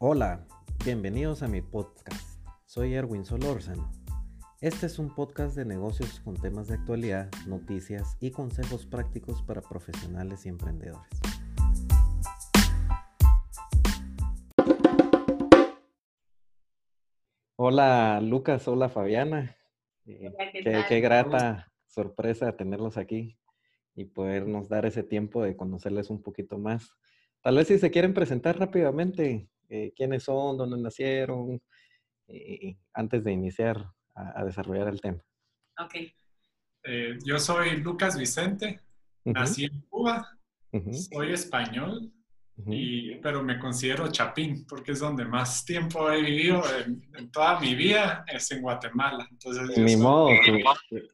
Hola, 0.00 0.46
bienvenidos 0.84 1.42
a 1.42 1.48
mi 1.48 1.60
podcast. 1.60 2.40
Soy 2.66 2.94
Erwin 2.94 3.24
Solórzano. 3.24 3.90
Este 4.60 4.86
es 4.86 5.00
un 5.00 5.12
podcast 5.12 5.56
de 5.56 5.64
negocios 5.64 6.20
con 6.20 6.36
temas 6.36 6.68
de 6.68 6.74
actualidad, 6.74 7.28
noticias 7.48 8.16
y 8.20 8.30
consejos 8.30 8.86
prácticos 8.86 9.42
para 9.42 9.60
profesionales 9.60 10.46
y 10.46 10.50
emprendedores. 10.50 11.10
Hola 17.56 18.20
Lucas, 18.20 18.68
hola 18.68 18.88
Fabiana. 18.88 19.56
Eh, 20.06 20.32
qué, 20.88 21.00
grata 21.00 21.72
sorpresa 21.88 22.56
tenerlos 22.56 22.98
aquí 22.98 23.36
y 23.96 24.04
podernos 24.04 24.68
dar 24.68 24.86
ese 24.86 25.02
tiempo 25.02 25.42
de 25.42 25.56
conocerles 25.56 26.08
un 26.08 26.22
poquito 26.22 26.56
más. 26.56 26.88
Tal 27.42 27.56
vez 27.56 27.66
si 27.66 27.80
se 27.80 27.90
quieren 27.90 28.14
presentar 28.14 28.60
rápidamente, 28.60 29.48
eh, 29.68 29.92
quiénes 29.94 30.24
son, 30.24 30.56
dónde 30.56 30.78
nacieron, 30.78 31.60
eh, 32.26 32.76
antes 32.94 33.24
de 33.24 33.32
iniciar 33.32 33.92
a, 34.14 34.44
desarrollar 34.44 34.88
el 34.88 35.00
tema. 35.00 35.22
Ok. 35.78 35.94
Eh, 36.84 37.18
yo 37.24 37.38
soy 37.38 37.76
Lucas 37.76 38.18
Vicente, 38.18 38.80
nací 39.24 39.64
en 39.64 39.80
Cuba, 39.82 40.38
soy 41.10 41.32
español, 41.32 42.12
y, 42.66 43.14
pero 43.16 43.44
me 43.44 43.58
considero 43.58 44.10
chapín 44.10 44.66
porque 44.66 44.92
es 44.92 44.98
donde 44.98 45.24
más 45.24 45.64
tiempo 45.64 46.10
he 46.10 46.22
vivido 46.22 46.62
en, 47.16 47.30
toda 47.30 47.60
mi 47.60 47.76
vida, 47.76 48.24
es 48.26 48.50
en 48.50 48.62
Guatemala. 48.62 49.28
Entonces, 49.30 49.78
Ni 49.78 49.96
modo, 49.96 50.30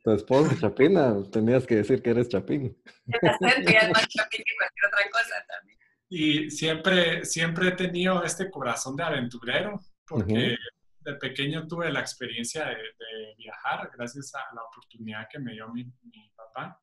tu, 0.03 0.11
esposa 0.13 0.55
es 0.55 0.61
chapina, 0.61 1.15
tenías 1.31 1.67
que 1.67 1.77
decir 1.77 2.03
que 2.03 2.11
eres 2.11 2.29
chapín. 2.29 2.75
Y 6.17 6.49
siempre, 6.49 7.25
siempre 7.25 7.71
he 7.71 7.73
tenido 7.73 8.23
este 8.23 8.49
corazón 8.49 8.95
de 8.95 9.03
aventurero 9.03 9.81
porque 10.07 10.57
de 11.01 11.15
pequeño 11.15 11.67
tuve 11.67 11.91
la 11.91 11.99
experiencia 11.99 12.67
de, 12.67 12.77
viajar 13.37 13.91
gracias 13.93 14.33
a 14.37 14.55
la 14.55 14.63
oportunidad 14.63 15.27
que 15.29 15.41
me 15.41 15.55
dio 15.55 15.69
mi, 15.71 15.85
papá. 16.37 16.81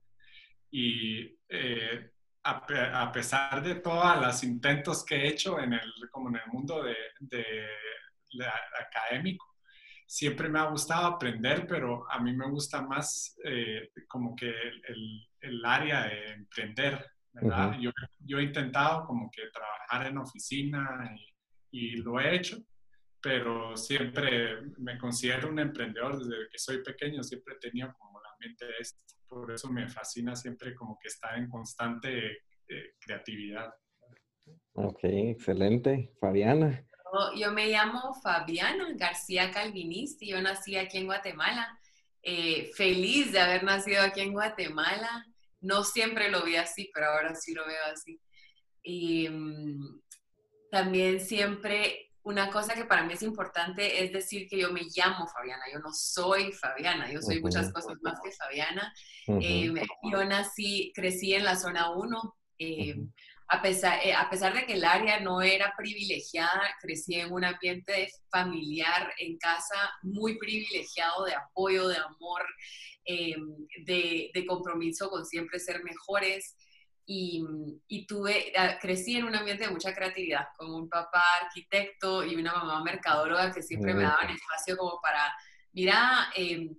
Y 0.69 1.33
eh, 1.47 2.11
a, 2.43 3.11
pesar 3.13 3.63
de 3.63 3.75
todos 3.75 4.21
los 4.21 4.43
intentos 4.43 5.05
que 5.05 5.15
he 5.15 5.27
hecho 5.29 5.61
en 5.61 5.73
el, 5.73 5.93
como 6.11 6.27
en 6.27 6.35
el 6.35 6.47
mundo 6.51 6.83
de, 6.83 7.67
académico, 8.81 9.45
siempre 10.05 10.49
me 10.49 10.59
ha 10.59 10.65
gustado 10.65 11.05
aprender, 11.05 11.65
pero 11.67 12.05
a 12.11 12.19
mí 12.19 12.35
me 12.35 12.49
gusta 12.49 12.81
más 12.81 13.37
eh, 13.45 13.91
como 14.09 14.35
que 14.35 14.49
el, 14.49 15.29
el, 15.39 15.65
área 15.65 16.03
de 16.07 16.33
emprender, 16.33 17.05
¿verdad? 17.33 17.77
yo, 17.79 17.91
yo, 18.19 18.39
he 18.39 18.43
intentado 18.43 19.05
como 19.05 19.29
que 19.31 19.43
trabajar 19.53 20.07
en 20.07 20.17
oficina 20.17 21.15
y, 21.71 21.89
y 21.93 21.97
lo 21.97 22.19
he 22.19 22.35
hecho, 22.35 22.57
pero 23.21 23.77
siempre 23.77 24.61
me 24.77 24.97
considero 24.97 25.49
un 25.49 25.59
emprendedor 25.59 26.17
desde 26.17 26.49
que 26.49 26.57
soy 26.57 26.83
pequeño, 26.83 27.23
siempre 27.23 27.55
he 27.55 27.59
tenido 27.59 27.93
como 27.97 28.19
la 28.19 28.29
mente 28.39 28.65
de 28.65 28.73
esto, 28.79 28.99
por 29.27 29.51
eso 29.51 29.71
me 29.71 29.87
fascina 29.87 30.35
siempre 30.35 30.75
como 30.75 30.97
que 30.99 31.07
estar 31.07 31.37
en 31.37 31.47
constante 31.47 32.43
eh, 32.67 32.93
creatividad. 32.99 33.73
Ok, 34.73 34.99
excelente. 35.03 36.11
Fabiana. 36.19 36.85
Yo, 37.35 37.51
me 37.51 37.67
llamo 37.67 38.13
Fabiana 38.21 38.87
García 38.95 39.51
Calvinista 39.51 40.25
yo 40.25 40.41
nací 40.41 40.77
aquí 40.77 40.97
en 40.97 41.05
Guatemala. 41.05 41.77
Eh, 42.23 42.71
feliz 42.75 43.31
de 43.31 43.39
haber 43.39 43.63
nacido 43.63 44.01
aquí 44.01 44.21
en 44.21 44.33
Guatemala. 44.33 45.25
No 45.61 45.83
siempre 45.83 46.29
lo 46.29 46.43
vi 46.43 46.55
así, 46.55 46.89
pero 46.93 47.07
ahora 47.07 47.35
sí 47.35 47.53
lo 47.53 47.65
veo 47.65 47.83
así. 47.91 48.19
Y 48.83 49.29
mm, 49.29 50.01
también 50.71 51.19
siempre 51.19 52.11
una 52.23 52.51
cosa 52.51 52.75
que 52.75 52.85
para 52.85 53.03
mí 53.03 53.13
es 53.13 53.23
importante 53.23 54.03
es 54.03 54.11
decir 54.11 54.47
que 54.47 54.59
yo 54.59 54.71
me 54.71 54.81
llamo 54.95 55.27
Fabiana, 55.27 55.63
yo 55.71 55.79
no 55.79 55.91
soy 55.91 56.51
Fabiana, 56.51 57.11
yo 57.11 57.21
soy 57.21 57.41
muchas 57.41 57.71
cosas 57.73 57.97
más 58.01 58.19
que 58.23 58.31
Fabiana. 58.31 58.93
Eh, 59.41 59.73
yo 60.11 60.25
nací, 60.25 60.91
crecí 60.93 61.33
en 61.33 61.45
la 61.45 61.55
zona 61.55 61.91
1. 61.91 62.37
Eh, 62.59 62.95
a, 63.51 63.61
pesar, 63.61 63.99
eh, 64.03 64.13
a 64.13 64.29
pesar 64.29 64.53
de 64.53 64.65
que 64.65 64.73
el 64.73 64.85
área 64.85 65.19
no 65.19 65.41
era 65.41 65.73
privilegiada, 65.77 66.73
crecí 66.81 67.15
en 67.15 67.33
un 67.33 67.43
ambiente 67.43 68.09
familiar 68.31 69.13
en 69.19 69.37
casa 69.37 69.91
muy 70.03 70.37
privilegiado 70.37 71.25
de 71.25 71.35
apoyo, 71.35 71.89
de 71.89 71.97
amor, 71.97 72.45
de, 73.05 74.31
de 74.33 74.45
compromiso 74.45 75.09
con 75.09 75.25
siempre 75.25 75.59
ser 75.59 75.83
mejores. 75.83 76.55
Y, 77.05 78.05
tuve, 78.07 78.53
ah, 78.57 78.77
crecí 78.79 79.17
en 79.17 79.25
un 79.25 79.35
ambiente 79.35 79.65
de 79.65 79.71
mucha 79.71 79.93
creatividad, 79.93 80.45
con 80.57 80.73
un 80.73 80.87
papá 80.87 81.23
arquitecto 81.43 82.23
y 82.23 82.35
una 82.35 82.53
mamá 82.53 82.81
mercadóloga 82.83 83.51
que 83.51 83.61
siempre 83.61 83.93
me 83.93 84.03
daban 84.03 84.29
espacio 84.29 84.77
como 84.77 85.01
para, 85.01 85.35
mira, 85.73 86.29
em, 86.35 86.73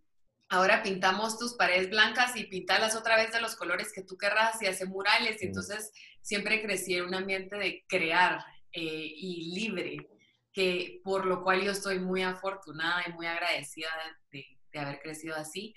ahora 0.48 0.82
pintamos 0.82 1.38
tus 1.38 1.54
paredes 1.54 1.90
blancas 1.90 2.34
y 2.36 2.44
pintalas 2.44 2.96
otra 2.96 3.16
vez 3.16 3.32
de 3.32 3.42
los 3.42 3.56
colores 3.56 3.92
que 3.92 4.04
tú 4.04 4.16
querrás 4.16 4.60
y 4.62 4.66
hace 4.66 4.86
murales. 4.86 5.42
Y 5.42 5.46
entonces 5.46 5.92
siempre 6.22 6.62
crecí 6.62 6.94
en 6.94 7.04
un 7.04 7.14
ambiente 7.14 7.56
de 7.56 7.84
crear 7.86 8.44
eh, 8.72 9.12
y 9.16 9.54
libre, 9.54 10.08
que 10.52 11.00
por 11.04 11.26
lo 11.26 11.42
cual 11.42 11.62
yo 11.62 11.72
estoy 11.72 11.98
muy 11.98 12.22
afortunada 12.22 13.02
y 13.06 13.12
muy 13.12 13.26
agradecida 13.26 13.90
de, 14.30 14.46
haber 14.74 15.00
crecido 15.00 15.36
así. 15.36 15.74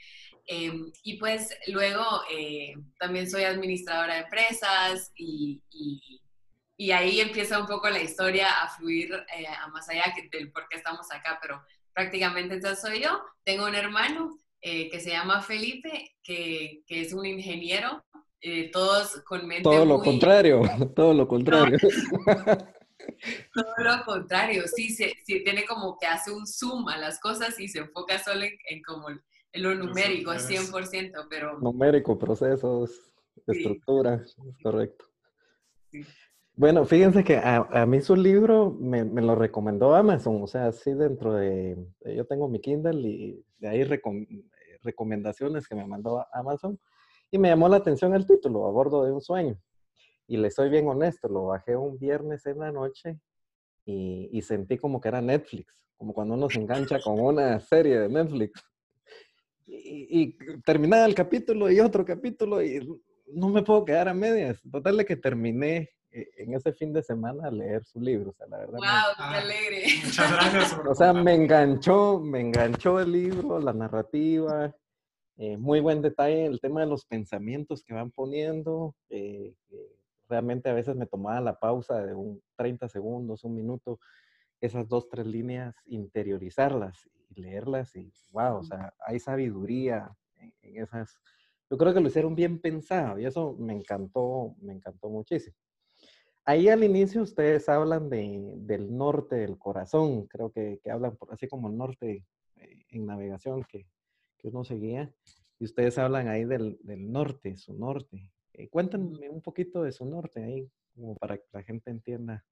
Em, 0.48 0.92
y 1.04 1.18
pues 1.18 1.58
luego 1.68 2.22
eh, 2.32 2.76
también 3.00 3.30
soy 3.30 3.44
administradora 3.44 4.14
de 4.16 4.22
empresas 4.22 5.12
y, 5.16 5.62
y, 6.78 6.92
ahí 6.92 7.20
empieza 7.20 7.60
un 7.60 7.66
poco 7.66 7.90
la 7.90 8.02
historia 8.02 8.48
a 8.62 8.70
fluir 8.70 9.12
eh, 9.36 9.48
a 9.48 9.68
más 9.70 9.90
allá 9.90 10.14
del 10.32 10.52
por 10.52 10.70
qué 10.70 10.78
estamos 10.78 11.12
acá, 11.12 11.40
pero 11.42 11.62
prácticamente 11.94 12.56
entonces 12.56 12.80
soy 12.82 13.02
yo. 13.02 13.22
Tengo 13.44 13.66
un 13.66 13.76
hermano 13.76 14.38
que 14.62 15.00
se 15.00 15.12
llama 15.12 15.44
Felipe, 15.44 16.16
que, 16.24 16.82
que 16.88 17.02
es 17.02 17.14
un 17.14 17.24
ingeniero, 17.24 18.04
todos 18.72 19.22
con 19.26 19.48
mente 19.48 19.64
Todo 19.64 19.86
lo 19.86 20.00
contrario, 20.00 20.62
todo 20.96 21.14
lo 21.14 21.28
contrario. 21.28 21.78
Todo 23.54 23.74
lo 23.78 24.04
contrario, 24.04 24.64
sí, 24.68 24.90
se, 24.90 25.14
tiene 25.26 25.66
como 25.66 25.98
que 26.00 26.08
hace 26.08 26.32
un 26.32 26.48
zoom 26.48 26.88
a 26.88 26.98
las 26.98 27.20
cosas 27.20 27.60
y 27.60 27.68
se 27.68 27.80
enfoca 27.80 28.18
solo 28.18 28.44
en, 28.44 28.54
en 28.70 28.82
como 28.82 29.10
lo 29.54 29.76
numérico, 29.76 30.32
100%, 30.32 31.28
pero... 31.30 31.60
Numérico, 31.60 32.18
procesos, 32.18 33.14
estructura, 33.48 34.24
correcto. 34.64 35.06
Bueno, 36.56 36.86
fíjense 36.86 37.24
que 37.24 37.38
a, 37.38 37.86
mí 37.86 38.02
su 38.02 38.16
libro 38.16 38.72
me, 38.80 39.04
lo 39.04 39.36
recomendó 39.36 39.94
Amazon, 39.94 40.42
o 40.42 40.48
sea, 40.48 40.72
sí 40.72 40.94
dentro 40.94 41.34
de, 41.34 41.78
yo 42.06 42.26
tengo 42.26 42.48
mi 42.48 42.62
Kindle 42.62 43.02
y 43.02 43.46
de 43.58 43.68
ahí 43.68 43.84
recomendaciones 44.82 45.68
que 45.68 45.76
me 45.76 45.86
mandó 45.86 46.26
Amazon 46.34 46.80
y 47.32 47.38
me 47.38 47.50
llamó 47.50 47.68
la 47.68 47.78
atención 47.78 48.14
el 48.14 48.26
título, 48.26 48.66
A 48.66 48.72
bordo 48.72 49.04
de 49.04 49.12
un 49.12 49.22
sueño. 49.22 49.58
Y 50.28 50.38
le 50.38 50.50
soy 50.50 50.70
bien 50.70 50.88
honesto, 50.88 51.28
lo 51.28 51.48
bajé 51.48 51.76
un 51.76 51.98
viernes 51.98 52.46
en 52.46 52.60
la 52.60 52.72
noche 52.72 53.20
y, 53.86 54.30
y 54.32 54.42
sentí 54.42 54.78
como 54.78 55.00
que 55.00 55.10
era 55.10 55.22
Netflix, 55.22 55.84
como 55.98 56.14
cuando 56.14 56.34
uno 56.34 56.50
se 56.50 56.60
engancha 56.60 57.00
con 57.00 57.20
una 57.20 57.60
serie 57.60 58.00
de 58.00 58.10
Netflix 58.10 58.64
y, 59.68 60.38
terminaba 60.64 61.06
el 61.06 61.16
capítulo 61.16 61.70
y 61.70 61.80
otro 61.80 62.06
capítulo 62.06 62.62
y 62.62 62.88
no 63.34 63.50
me 63.50 63.64
puedo 63.64 63.86
quedar 63.86 64.08
a 64.08 64.14
medias. 64.14 64.62
Total 64.72 64.98
de 64.98 65.06
que 65.06 65.16
terminé 65.16 65.90
eh, 66.12 66.30
en 66.38 66.54
ese 66.54 66.74
fin 66.74 66.94
de 66.94 67.02
semana 67.02 67.48
a 67.48 67.52
leer 67.52 67.84
su 67.84 68.00
libro, 68.00 68.32
o 68.32 68.34
sea, 68.34 68.48
la 68.48 68.58
verdad. 68.58 68.74
¡Wow! 68.74 68.80
¡Qué 68.82 69.24
ah, 69.24 69.38
alegre! 69.38 69.86
Muchas 70.04 70.32
gracias. 70.32 70.80
o 70.88 70.96
sea, 70.96 71.14
me 71.14 71.34
enganchó, 71.34 72.20
me 72.20 72.42
enganchó 72.42 73.00
el 73.00 73.12
libro, 73.12 73.60
la 73.60 73.74
narrativa, 73.74 74.74
eh, 75.38 75.58
muy 75.58 75.80
buen 75.80 76.02
detalle, 76.02 76.46
el 76.46 76.60
tema 76.60 76.82
de 76.82 76.88
los 76.88 77.06
pensamientos 77.06 77.84
que 77.84 77.94
van 77.94 78.12
poniendo. 78.12 78.96
Eh, 79.10 79.54
realmente 80.28 80.70
a 80.70 80.74
veces 80.74 80.96
me 80.96 81.06
tomaba 81.06 81.42
la 81.42 81.60
pausa 81.60 82.06
de 82.06 82.14
un 82.16 82.42
30 82.56 82.90
segundos, 82.90 83.44
un 83.44 83.56
minuto, 83.56 84.00
esas 84.62 84.88
dos, 84.88 85.10
tres 85.10 85.28
líneas, 85.28 85.76
interiorizarlas 85.86 87.10
leerlas 87.36 87.96
y 87.96 88.12
wow, 88.32 88.58
o 88.58 88.64
sea, 88.64 88.94
hay 89.06 89.20
sabiduría 89.20 90.16
en, 90.38 90.78
esas. 90.78 91.20
Yo 91.70 91.78
creo 91.78 91.94
que 91.94 92.00
lo 92.00 92.08
hicieron 92.08 92.36
bien 92.36 92.60
pensado 92.60 93.20
y 93.20 93.26
eso 93.26 93.56
me 93.60 93.74
encantó, 93.74 94.56
me 94.62 94.74
encantó 94.74 95.10
muchísimo. 95.10 95.56
Ahí 96.46 96.70
al 96.70 96.84
inicio 96.84 97.24
ustedes 97.24 97.68
hablan 97.70 98.10
de, 98.10 98.54
del 98.58 98.96
norte 98.96 99.36
del 99.36 99.58
corazón, 99.58 100.28
creo 100.28 100.52
que, 100.52 100.80
que 100.84 100.92
hablan 100.92 101.16
por, 101.18 101.34
así 101.34 101.48
como 101.48 101.70
el 101.70 101.78
norte 101.78 102.24
eh, 102.58 102.86
en 102.90 103.06
navegación 103.08 103.64
que, 103.64 103.88
que, 104.46 104.56
uno 104.56 104.64
seguía, 104.64 105.12
y 105.60 105.66
ustedes 105.66 105.98
hablan 105.98 106.28
ahí 106.28 106.46
del, 106.46 106.78
del 106.82 107.12
norte, 107.12 107.58
su 107.58 107.74
norte. 107.74 108.32
Eh, 108.54 108.70
cuéntenme 108.70 109.30
un 109.30 109.42
poquito 109.42 109.84
de 109.84 109.92
su 109.92 110.06
norte 110.06 110.44
ahí, 110.44 110.70
como 110.94 111.16
para 111.16 111.38
que 111.38 111.46
la 111.52 111.64
gente 111.64 111.92
entienda. 111.92 112.46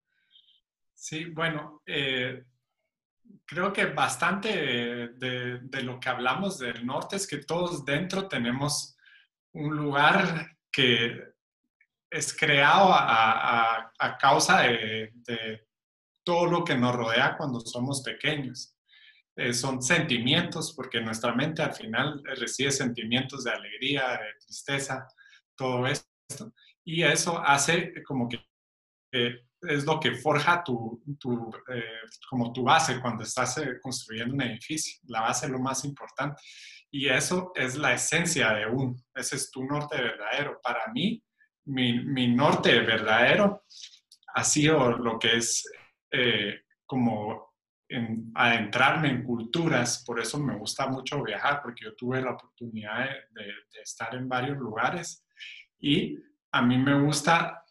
Sí, 0.93 1.25
bueno, 1.25 1.81
eh, 1.85 2.43
creo 3.45 3.71
que 3.71 3.85
bastante 3.85 4.49
de, 5.17 5.59
de, 5.59 5.83
lo 5.83 5.99
que 5.99 6.09
hablamos 6.09 6.59
del 6.59 6.85
norte 6.85 7.15
es 7.15 7.27
que 7.27 7.37
todos 7.37 7.85
dentro 7.85 8.27
tenemos 8.27 8.97
un 9.53 9.75
lugar 9.75 10.57
que 10.71 11.33
es 12.09 12.37
creado 12.37 12.91
a, 12.93 13.79
a, 13.79 13.91
a 13.97 14.17
causa 14.17 14.61
de, 14.61 15.11
de, 15.13 15.67
todo 16.23 16.45
lo 16.45 16.63
que 16.63 16.75
nos 16.75 16.95
rodea 16.95 17.35
cuando 17.37 17.59
somos 17.59 18.01
pequeños. 18.01 18.72
Eh, 19.35 19.53
son 19.53 19.81
sentimientos, 19.81 20.73
porque 20.75 21.01
nuestra 21.01 21.33
mente 21.33 21.61
al 21.61 21.73
final 21.73 22.21
recibe 22.37 22.71
sentimientos 22.71 23.43
de 23.43 23.51
alegría, 23.51 24.11
de 24.11 24.33
tristeza, 24.39 25.07
todo 25.55 25.87
esto. 25.87 26.53
Y 26.83 27.03
eso 27.03 27.39
hace 27.39 27.93
como 28.03 28.27
que 28.27 28.39
es 29.67 29.85
lo 29.85 29.99
que 29.99 30.15
forja 30.15 30.63
tu, 30.63 31.01
tu 31.19 31.49
eh, 31.69 31.83
como 32.29 32.51
tu 32.51 32.63
base 32.63 32.99
cuando 32.99 33.23
estás 33.23 33.57
eh, 33.57 33.79
construyendo 33.81 34.33
un 34.33 34.41
edificio. 34.41 34.99
La 35.07 35.21
base 35.21 35.45
es 35.45 35.51
lo 35.51 35.59
más 35.59 35.85
importante. 35.85 36.41
Y 36.91 37.07
eso 37.07 37.51
es 37.55 37.75
la 37.75 37.93
esencia 37.93 38.53
de 38.53 38.67
uno. 38.67 38.95
Ese 39.13 39.35
es 39.35 39.49
tu 39.49 39.63
norte 39.63 39.97
verdadero. 39.97 40.59
Para 40.61 40.91
mí, 40.93 41.23
mi, 41.65 42.03
mi 42.03 42.27
norte 42.27 42.79
verdadero 42.81 43.63
ha 44.35 44.43
sido 44.43 44.91
lo 44.97 45.17
que 45.17 45.37
es 45.37 45.63
eh, 46.11 46.61
como 46.85 47.52
en, 47.93 48.31
adentrarme 48.35 49.09
en 49.09 49.23
culturas. 49.23 50.03
Por 50.05 50.19
eso 50.19 50.39
me 50.39 50.57
gusta 50.57 50.87
mucho 50.87 51.23
viajar, 51.23 51.61
porque 51.61 51.85
yo 51.85 51.95
tuve 51.95 52.21
la 52.21 52.31
oportunidad 52.31 53.05
de, 53.31 53.43
de 53.43 53.81
estar 53.81 54.13
en 54.15 54.27
varios 54.27 54.57
lugares. 54.57 55.25
Y 55.79 56.17
a 56.51 56.61
mí 56.61 56.77
me 56.77 57.01
gusta 57.01 57.63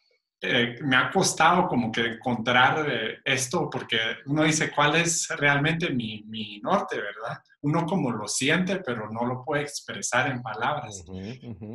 eh, 0.45 0.77
me 0.83 0.97
ha 0.97 1.09
costado 1.09 1.69
como 1.69 1.93
que 1.93 2.05
encontrar 2.05 2.85
eh, 2.91 3.19
esto, 3.25 3.71
porque 3.71 3.97
uno 4.27 4.43
dice 4.43 4.73
cuál 4.73 4.97
es 4.97 5.29
realmente 5.39 5.91
mi, 5.91 6.25
mi, 6.27 6.59
norte, 6.59 6.97
¿verdad? 6.97 7.41
Uno 7.61 7.87
como 7.87 8.11
lo 8.11 8.27
siente, 8.27 8.81
pero 8.85 9.09
no 9.09 9.25
lo 9.25 9.45
puede 9.45 9.63
expresar 9.63 10.29
en 10.33 10.43
palabras. 10.43 11.05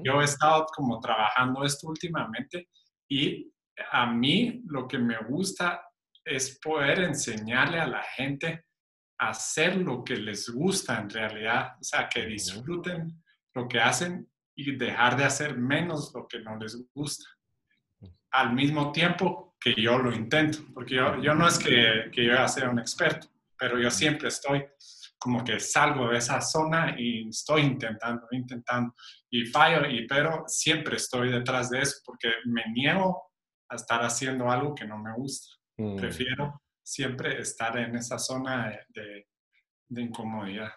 Yo 0.04 0.22
he 0.22 0.26
estado 0.26 0.66
como 0.76 1.00
trabajando 1.00 1.64
esto 1.64 1.88
últimamente 1.88 2.68
y 3.08 3.50
a 3.90 4.06
mí 4.06 4.62
lo 4.66 4.86
que 4.86 4.98
me 4.98 5.18
gusta 5.30 5.87
es 6.28 6.60
poder 6.60 7.00
enseñarle 7.00 7.80
a 7.80 7.88
la 7.88 8.04
gente 8.04 8.66
a 9.20 9.30
hacer 9.30 9.78
lo 9.78 10.04
que 10.04 10.16
les 10.16 10.50
gusta 10.50 11.00
en 11.00 11.10
realidad, 11.10 11.76
o 11.80 11.84
sea, 11.84 12.08
que 12.08 12.26
disfruten 12.26 13.24
lo 13.54 13.68
que 13.68 13.80
hacen 13.80 14.30
y 14.56 14.76
dejar 14.76 15.18
de 15.18 15.24
hacer 15.24 15.58
menos 15.58 16.12
lo 16.14 16.28
que 16.28 16.40
no 16.40 16.58
les 16.58 16.78
gusta. 16.94 17.26
Al 18.32 18.54
mismo 18.54 18.92
tiempo 18.92 19.56
que 19.60 19.74
yo 19.76 19.98
lo 19.98 20.14
intento, 20.14 20.60
porque 20.74 20.96
yo, 20.96 21.22
yo 21.22 21.34
no 21.34 21.48
es 21.48 21.58
que, 21.58 22.12
que 22.12 22.26
yo 22.26 22.48
sea 22.48 22.70
un 22.70 22.80
experto, 22.80 23.28
pero 23.58 23.80
yo 23.80 23.90
siempre 23.90 24.28
estoy 24.28 24.66
como 25.20 25.44
que 25.44 25.60
salgo 25.60 26.10
de 26.10 26.18
esa 26.18 26.40
zona 26.42 26.96
y 26.98 27.28
estoy 27.30 27.62
intentando, 27.62 28.28
intentando 28.32 28.94
y 29.30 29.46
fallo, 29.46 29.88
y, 29.90 30.06
pero 30.08 30.44
siempre 30.48 30.98
estoy 30.98 31.32
detrás 31.32 31.72
de 31.72 31.82
eso 31.82 31.98
porque 32.06 32.30
me 32.46 32.64
niego 32.72 33.32
a 33.70 33.76
estar 33.76 34.04
haciendo 34.04 34.50
algo 34.50 34.76
que 34.76 34.86
no 34.86 34.98
me 34.98 35.14
gusta. 35.14 35.57
Mm. 35.78 35.96
Prefiero 35.96 36.62
siempre 36.84 37.42
estar 37.42 37.78
en 37.78 37.96
esa 37.96 38.18
zona 38.18 38.78
de, 38.90 39.28
de 39.88 40.02
incomodidad. 40.02 40.72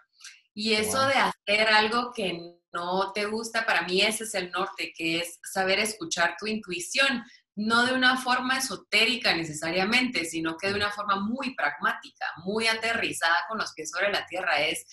Y 0.54 0.74
eso 0.74 1.06
de 1.06 1.14
hacer 1.14 1.68
algo 1.68 2.12
que 2.14 2.58
no 2.72 3.12
te 3.12 3.26
gusta, 3.26 3.64
para 3.64 3.82
mí 3.82 4.02
ese 4.02 4.24
es 4.24 4.34
el 4.34 4.50
norte, 4.50 4.92
que 4.96 5.20
es 5.20 5.38
saber 5.42 5.78
escuchar 5.78 6.36
tu 6.38 6.46
intuición, 6.46 7.24
no 7.56 7.84
de 7.84 7.94
una 7.94 8.16
forma 8.16 8.58
esotérica 8.58 9.34
necesariamente, 9.34 10.24
sino 10.24 10.56
que 10.56 10.68
de 10.68 10.74
una 10.74 10.90
forma 10.90 11.20
muy 11.20 11.54
pragmática, 11.54 12.26
muy 12.44 12.66
aterrizada 12.66 13.36
con 13.48 13.58
los 13.58 13.72
pies 13.72 13.90
sobre 13.90 14.12
la 14.12 14.26
tierra. 14.26 14.60
Es 14.60 14.86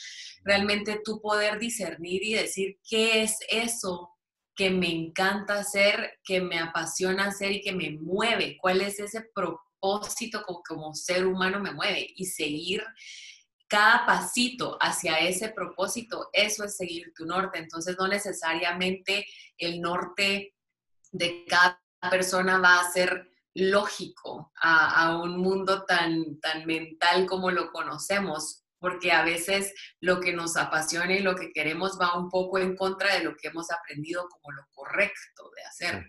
realmente 0.43 1.01
tu 1.03 1.21
poder 1.21 1.59
discernir 1.59 2.23
y 2.23 2.33
decir 2.33 2.79
qué 2.87 3.23
es 3.23 3.37
eso 3.49 4.13
que 4.55 4.69
me 4.71 4.89
encanta 4.89 5.59
hacer, 5.59 6.19
que 6.23 6.41
me 6.41 6.59
apasiona 6.59 7.27
hacer 7.27 7.51
y 7.51 7.61
que 7.61 7.73
me 7.73 7.91
mueve, 7.91 8.57
cuál 8.59 8.81
es 8.81 8.99
ese 8.99 9.21
propósito 9.33 9.66
como, 9.79 10.63
como 10.63 10.93
ser 10.93 11.25
humano 11.25 11.59
me 11.59 11.71
mueve 11.71 12.07
y 12.15 12.25
seguir 12.25 12.83
cada 13.67 14.05
pasito 14.05 14.77
hacia 14.79 15.19
ese 15.19 15.49
propósito, 15.49 16.29
eso 16.31 16.63
es 16.63 16.77
seguir 16.77 17.13
tu 17.13 17.25
norte. 17.25 17.59
Entonces, 17.59 17.97
no 17.99 18.07
necesariamente 18.07 19.25
el 19.57 19.81
norte 19.81 20.55
de 21.11 21.45
cada 21.47 21.81
persona 22.09 22.59
va 22.59 22.79
a 22.79 22.91
ser 22.91 23.29
lógico 23.53 24.51
a, 24.61 25.19
un 25.21 25.37
mundo 25.37 25.83
tan, 25.83 26.39
tan 26.39 26.65
mental 26.65 27.25
como 27.25 27.49
lo 27.51 27.71
conocemos, 27.71 28.63
porque 28.79 29.11
a 29.11 29.23
veces 29.23 29.73
lo 29.99 30.19
que 30.19 30.31
nos 30.31 30.55
apasiona 30.55 31.13
y 31.15 31.21
lo 31.21 31.35
que 31.35 31.51
queremos 31.51 31.97
va 31.99 32.17
un 32.17 32.29
poco 32.29 32.59
en 32.59 32.75
contra 32.75 33.15
de 33.15 33.23
lo 33.23 33.35
que 33.35 33.47
hemos 33.47 33.71
aprendido 33.71 34.27
como 34.29 34.51
lo 34.51 34.63
correcto 34.71 35.49
de 35.55 35.63
hacer. 35.63 36.07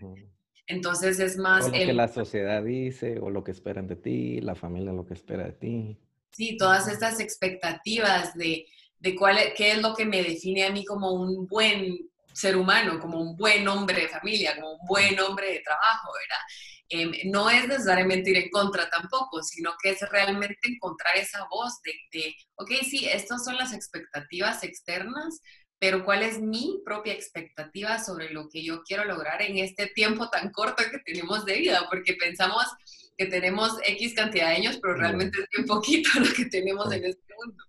Entonces 0.69 1.19
es 1.19 1.35
más... 1.35 1.65
lo 1.65 1.71
que 1.71 1.93
la 1.93 2.07
sociedad 2.07 2.63
dice, 2.63 3.19
o 3.19 3.31
lo 3.31 3.43
que 3.43 3.51
esperan 3.51 3.87
de 3.87 3.95
ti, 3.95 4.39
la 4.39 4.53
familia 4.53 4.93
lo 4.93 5.05
que 5.05 5.15
espera 5.15 5.45
de 5.45 5.53
ti. 5.53 5.97
Sí, 6.31 6.57
todas 6.57 6.87
estas 6.87 7.19
expectativas 7.19 8.35
de, 8.35 8.67
de 8.99 9.15
cuál, 9.15 9.37
qué 9.57 9.71
es 9.71 9.81
lo 9.81 9.95
que 9.95 10.05
me 10.05 10.21
define 10.21 10.65
a 10.65 10.71
mí 10.71 10.85
como 10.85 11.11
un 11.11 11.47
buen 11.47 11.97
ser 12.31 12.55
humano, 12.55 12.99
como 12.99 13.19
un 13.19 13.35
buen 13.35 13.67
hombre 13.67 14.01
de 14.01 14.07
familia, 14.09 14.55
como 14.55 14.73
un 14.73 14.87
buen 14.87 15.19
hombre 15.19 15.53
de 15.53 15.59
trabajo, 15.61 16.11
¿verdad? 16.13 16.43
Em, 16.89 17.31
no 17.31 17.49
es 17.49 17.67
necesariamente 17.67 18.29
ir 18.29 18.37
en 18.37 18.49
contra 18.51 18.87
tampoco, 18.91 19.41
sino 19.41 19.71
que 19.81 19.89
es 19.89 20.09
realmente 20.11 20.59
encontrar 20.67 21.17
esa 21.17 21.47
voz 21.49 21.81
de, 21.83 21.93
de, 22.11 22.35
ok, 22.55 22.71
sí, 22.87 23.07
estas 23.07 23.43
son 23.43 23.57
las 23.57 23.73
expectativas 23.73 24.63
externas, 24.63 25.41
pero 25.79 26.03
cuál 26.03 26.23
es 26.23 26.41
mi 26.41 26.81
propia 26.83 27.13
expectativa 27.13 27.97
sobre 27.99 28.31
lo 28.31 28.49
que 28.49 28.63
yo 28.63 28.83
quiero 28.83 29.05
lograr 29.05 29.41
en 29.41 29.57
este 29.57 29.87
tiempo 29.87 30.29
tan 30.29 30.51
corto 30.51 30.83
que 30.91 30.99
tenemos 30.99 31.45
de 31.45 31.57
vida, 31.57 31.87
porque 31.89 32.13
pensamos 32.13 32.65
que 33.17 33.25
tenemos 33.25 33.77
X 33.85 34.13
cantidad 34.13 34.49
de 34.49 34.55
años, 34.55 34.79
pero 34.81 34.95
realmente 34.95 35.39
es 35.39 35.47
bien 35.55 35.67
poquito 35.67 36.09
lo 36.19 36.33
que 36.33 36.45
tenemos 36.45 36.91
en 36.91 37.05
este 37.05 37.33
mundo. 37.37 37.63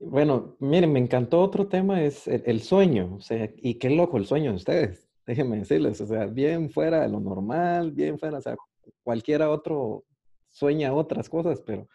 Bueno, 0.00 0.56
miren, 0.60 0.92
me 0.92 1.00
encantó 1.00 1.40
otro 1.40 1.66
tema, 1.66 2.02
es 2.02 2.28
el, 2.28 2.60
sueño, 2.62 3.16
o 3.16 3.20
sea, 3.20 3.50
y 3.56 3.74
qué 3.74 3.90
loco 3.90 4.16
el 4.16 4.26
sueño 4.26 4.50
de 4.50 4.56
ustedes, 4.56 5.08
déjenme 5.26 5.58
decirles, 5.58 6.00
o 6.00 6.06
sea, 6.06 6.26
bien 6.26 6.70
fuera 6.70 7.02
de 7.02 7.08
lo 7.08 7.20
normal, 7.20 7.92
bien 7.92 8.18
fuera, 8.18 8.38
o 8.38 8.40
sea, 8.40 8.56
cualquiera 9.02 9.50
otro 9.50 10.04
sueña 10.50 10.92
otras 10.92 11.28
cosas, 11.28 11.60
pero 11.60 11.88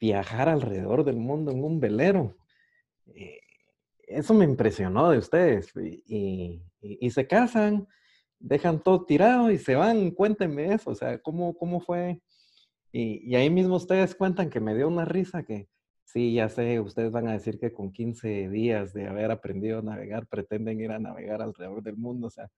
viajar 0.00 0.48
alrededor 0.48 1.04
del 1.04 1.16
mundo 1.16 1.50
en 1.52 1.62
un 1.62 1.80
velero, 1.80 2.36
eh, 3.14 3.40
eso 4.10 4.34
me 4.34 4.44
impresionó 4.44 5.10
de 5.10 5.18
ustedes, 5.18 5.72
y, 6.06 6.62
se 7.10 7.26
casan, 7.26 7.86
dejan 8.38 8.82
todo 8.82 9.04
tirado 9.04 9.50
y 9.50 9.58
se 9.58 9.74
van, 9.74 10.10
cuéntenme 10.10 10.74
eso, 10.74 10.90
o 10.90 10.94
sea, 10.94 11.18
¿cómo, 11.18 11.54
cómo 11.56 11.80
fue? 11.80 12.20
Y, 12.92 13.30
y 13.30 13.36
ahí 13.36 13.50
mismo 13.50 13.76
ustedes 13.76 14.14
cuentan 14.14 14.50
que 14.50 14.60
me 14.60 14.74
dio 14.74 14.88
una 14.88 15.04
risa 15.04 15.42
que 15.44 15.68
Sí, 16.12 16.34
ya 16.34 16.48
sé, 16.48 16.80
ustedes 16.80 17.12
van 17.12 17.28
a 17.28 17.34
decir 17.34 17.60
que 17.60 17.72
con 17.72 17.92
15 17.92 18.48
días 18.48 18.92
de 18.92 19.06
haber 19.06 19.30
aprendido 19.30 19.78
a 19.78 19.82
navegar 19.82 20.26
pretenden 20.26 20.80
ir 20.80 20.90
a 20.90 20.98
navegar 20.98 21.40
alrededor 21.40 21.84
del 21.84 21.96
mundo. 21.96 22.26
O 22.26 22.30
sea, 22.30 22.48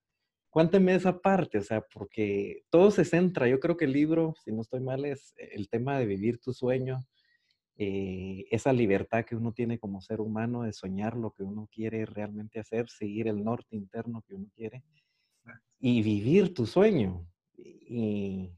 cuéntenme 0.48 0.94
esa 0.94 1.20
parte, 1.20 1.58
o 1.58 1.62
sea, 1.62 1.82
porque 1.82 2.62
todo 2.70 2.90
se 2.90 3.04
centra. 3.04 3.46
Yo 3.48 3.60
creo 3.60 3.76
que 3.76 3.84
el 3.84 3.92
libro, 3.92 4.34
si 4.42 4.52
no 4.52 4.62
estoy 4.62 4.80
mal, 4.80 5.04
es 5.04 5.34
el 5.36 5.68
tema 5.68 5.98
de 5.98 6.06
vivir 6.06 6.40
tu 6.40 6.54
sueño, 6.54 7.04
eh, 7.76 8.44
esa 8.50 8.72
libertad 8.72 9.24
que 9.24 9.36
uno 9.36 9.52
tiene 9.52 9.78
como 9.78 10.00
ser 10.00 10.20
humano 10.20 10.62
de 10.62 10.72
soñar 10.72 11.16
lo 11.16 11.32
que 11.32 11.42
uno 11.42 11.68
quiere 11.72 12.06
realmente 12.06 12.60
hacer, 12.60 12.88
seguir 12.88 13.28
el 13.28 13.42
norte 13.42 13.76
interno 13.76 14.22
que 14.26 14.34
uno 14.34 14.48
quiere 14.54 14.82
y 15.78 16.02
vivir 16.02 16.54
tu 16.54 16.66
sueño. 16.66 17.26
Y, 17.56 18.50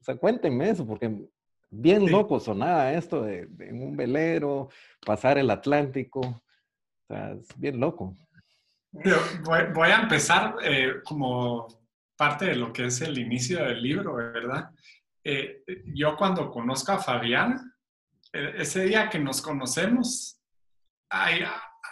o 0.00 0.04
sea, 0.04 0.16
cuéntenme 0.16 0.70
eso, 0.70 0.86
porque 0.86 1.28
Bien 1.70 2.10
loco 2.10 2.38
sonaba 2.38 2.92
esto 2.92 3.22
de, 3.22 3.48
un 3.72 3.96
velero, 3.96 4.68
pasar 5.04 5.38
el 5.38 5.50
Atlántico. 5.50 6.20
O 6.20 7.06
sea, 7.06 7.32
es 7.32 7.48
bien 7.58 7.80
loco. 7.80 8.14
Voy, 8.92 9.90
a 9.90 10.00
empezar 10.00 10.56
eh, 10.62 10.94
como 11.04 11.66
parte 12.16 12.46
de 12.46 12.56
lo 12.56 12.72
que 12.72 12.86
es 12.86 13.00
el 13.02 13.18
inicio 13.18 13.62
del 13.64 13.82
libro, 13.82 14.14
¿verdad? 14.14 14.70
Eh, 15.22 15.64
yo 15.94 16.16
cuando 16.16 16.50
conozco 16.50 16.92
a 16.92 16.98
Fabián, 16.98 17.74
ese 18.56 18.84
día 18.84 19.08
que 19.08 19.18
nos 19.18 19.40
conocemos, 19.42 20.40
hay 21.10 21.40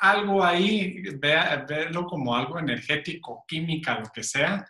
algo 0.01 0.45
ahí, 0.45 1.03
verlo 1.19 2.07
como 2.07 2.35
algo 2.35 2.59
energético, 2.59 3.45
química, 3.47 4.01
lo 4.01 4.11
que 4.13 4.23
sea, 4.23 4.67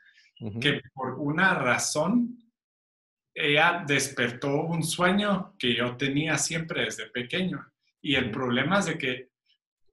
que 0.60 0.80
por 0.92 1.14
una 1.14 1.54
razón 1.54 2.38
ella 3.34 3.84
despertó 3.86 4.62
un 4.62 4.82
sueño 4.82 5.54
que 5.58 5.74
yo 5.74 5.96
tenía 5.96 6.38
siempre 6.38 6.84
desde 6.84 7.10
pequeño. 7.10 7.66
Y 8.00 8.14
el 8.14 8.30
problema 8.30 8.78
es 8.78 8.86
de 8.86 8.98
que 8.98 9.30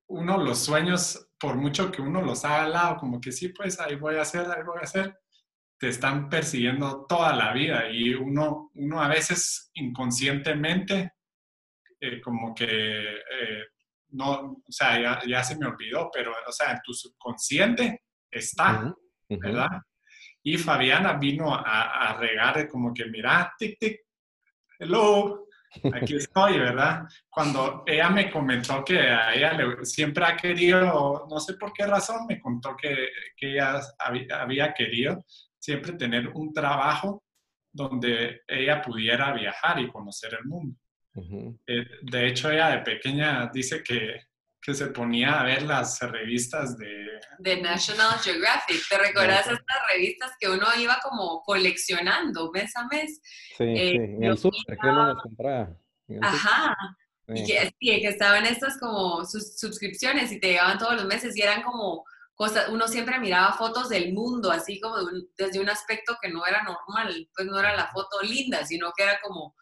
uno 0.08 0.38
los 0.38 0.60
sueños, 0.60 1.30
por 1.40 1.56
mucho 1.56 1.92
que 1.92 2.02
uno 2.02 2.22
los 2.22 2.46
haga 2.46 2.64
al 2.64 2.74
lado, 2.74 2.98
como 2.98 3.20
que 3.20 3.32
sí, 3.32 3.50
pues 3.50 3.80
ahí 3.80 3.96
voy 3.96 4.16
a 4.16 4.22
hacer, 4.22 4.46
ahí 4.52 4.64
voy 4.64 4.80
a 4.80 4.84
hacer, 4.84 5.18
te 5.80 5.88
están 5.88 6.30
persiguiendo 6.30 7.06
toda 7.08 7.34
la 7.36 7.54
vida. 7.54 7.90
Y 7.90 8.14
uno, 8.14 8.72
uno 8.76 9.02
a 9.02 9.08
veces 9.08 9.72
inconscientemente, 9.74 11.14
eh, 12.04 12.20
como 12.20 12.54
que, 12.56 12.66
eh, 12.66 13.64
no, 14.10 14.32
o 14.32 14.64
sea, 14.68 15.22
ya, 15.24 15.44
se 15.44 15.56
me 15.58 15.68
olvidó, 15.68 16.10
pero, 16.12 16.32
o 16.32 16.52
sea, 16.52 16.72
en 16.72 16.80
tu 16.84 16.94
subconsciente 16.94 18.02
está, 18.30 18.92
¿verdad? 19.30 19.70
Y 20.44 20.58
Fabiana 20.58 21.14
vino 21.14 21.54
a, 21.54 22.18
regar 22.20 22.68
como 22.68 22.92
que, 22.92 23.06
mira, 23.06 23.54
tic, 23.56 23.78
tic, 23.80 24.02
hello, 24.80 25.46
aquí 25.94 26.16
estoy, 26.16 26.58
¿verdad? 26.58 27.04
Cuando 27.30 27.84
ella 27.86 28.10
me 28.10 28.32
comentó 28.32 28.84
que 28.84 29.00
a 29.00 29.36
ella 29.36 29.54
le, 29.54 29.86
siempre 29.86 30.26
ha 30.26 30.36
querido, 30.36 31.28
no 31.30 31.40
sé 31.40 31.54
por 31.54 31.72
qué 31.72 31.86
razón, 31.86 32.26
me 32.28 32.40
contó 32.40 32.76
que, 32.76 33.10
que 33.38 33.54
ella 33.54 33.80
había, 34.00 34.74
querido 34.74 35.24
siempre 35.60 35.94
tener 35.94 36.30
un 36.30 36.52
trabajo 36.52 37.24
donde 37.72 38.42
ella 38.48 38.82
pudiera 38.82 39.32
viajar 39.34 39.80
y 39.80 39.92
conocer 39.92 40.34
el 40.34 40.46
mundo. 40.46 40.76
Eh, 41.16 41.86
de 42.04 42.28
hecho, 42.28 42.50
ella 42.50 42.70
de 42.70 42.80
pequeña 42.80 43.50
dice 43.54 43.84
que, 43.84 44.28
que, 44.62 44.74
se 44.74 44.88
ponía 44.88 45.42
a 45.42 45.44
ver 45.44 45.64
las 45.64 46.00
revistas 46.00 46.78
de... 46.78 47.20
De 47.40 47.62
National 47.62 48.18
Geographic. 48.20 48.82
¿Te 48.90 48.98
recuerdas 48.98 49.48
estas 49.48 49.78
revistas 49.92 50.32
que 50.40 50.50
uno 50.50 50.68
iba 50.80 51.00
como 51.04 51.42
coleccionando 51.42 52.52
mes 52.52 52.76
a 52.78 52.88
mes? 52.88 53.20
Sí, 53.58 53.64
eh, 53.64 53.92
sí. 53.92 53.96
en 53.98 54.24
el 54.24 54.38
súper, 54.38 54.78
que 54.78 54.88
uno 54.88 55.14
las 55.14 55.22
compraba. 55.22 55.78
Ajá. 56.22 56.76
Y 57.28 57.46
que, 57.46 57.74
que 57.80 58.08
estaban 58.08 58.46
estas 58.46 58.78
como 58.78 59.26
sus 59.26 59.58
suscripciones 59.58 60.32
y 60.32 60.40
te 60.40 60.48
llegaban 60.48 60.78
todos 60.78 60.96
los 60.96 61.06
meses 61.06 61.36
y 61.38 61.42
eran 61.42 61.62
como 61.62 62.04
cosas, 62.36 62.70
uno 62.70 62.88
siempre 62.88 63.20
miraba 63.20 63.54
fotos 63.54 63.90
del 63.90 64.14
mundo, 64.14 64.52
así 64.52 64.80
como 64.80 64.96
desde 65.38 65.60
un 65.60 65.70
aspecto 65.70 66.18
que 66.22 66.30
no 66.30 66.46
era 66.46 66.64
normal, 66.64 67.30
pues 67.36 67.48
no 67.48 67.60
era 67.60 67.76
la 67.76 67.88
foto 67.88 68.22
linda, 68.22 68.66
sino 68.66 68.92
que 68.98 69.04
era 69.04 69.20
como 69.22 69.56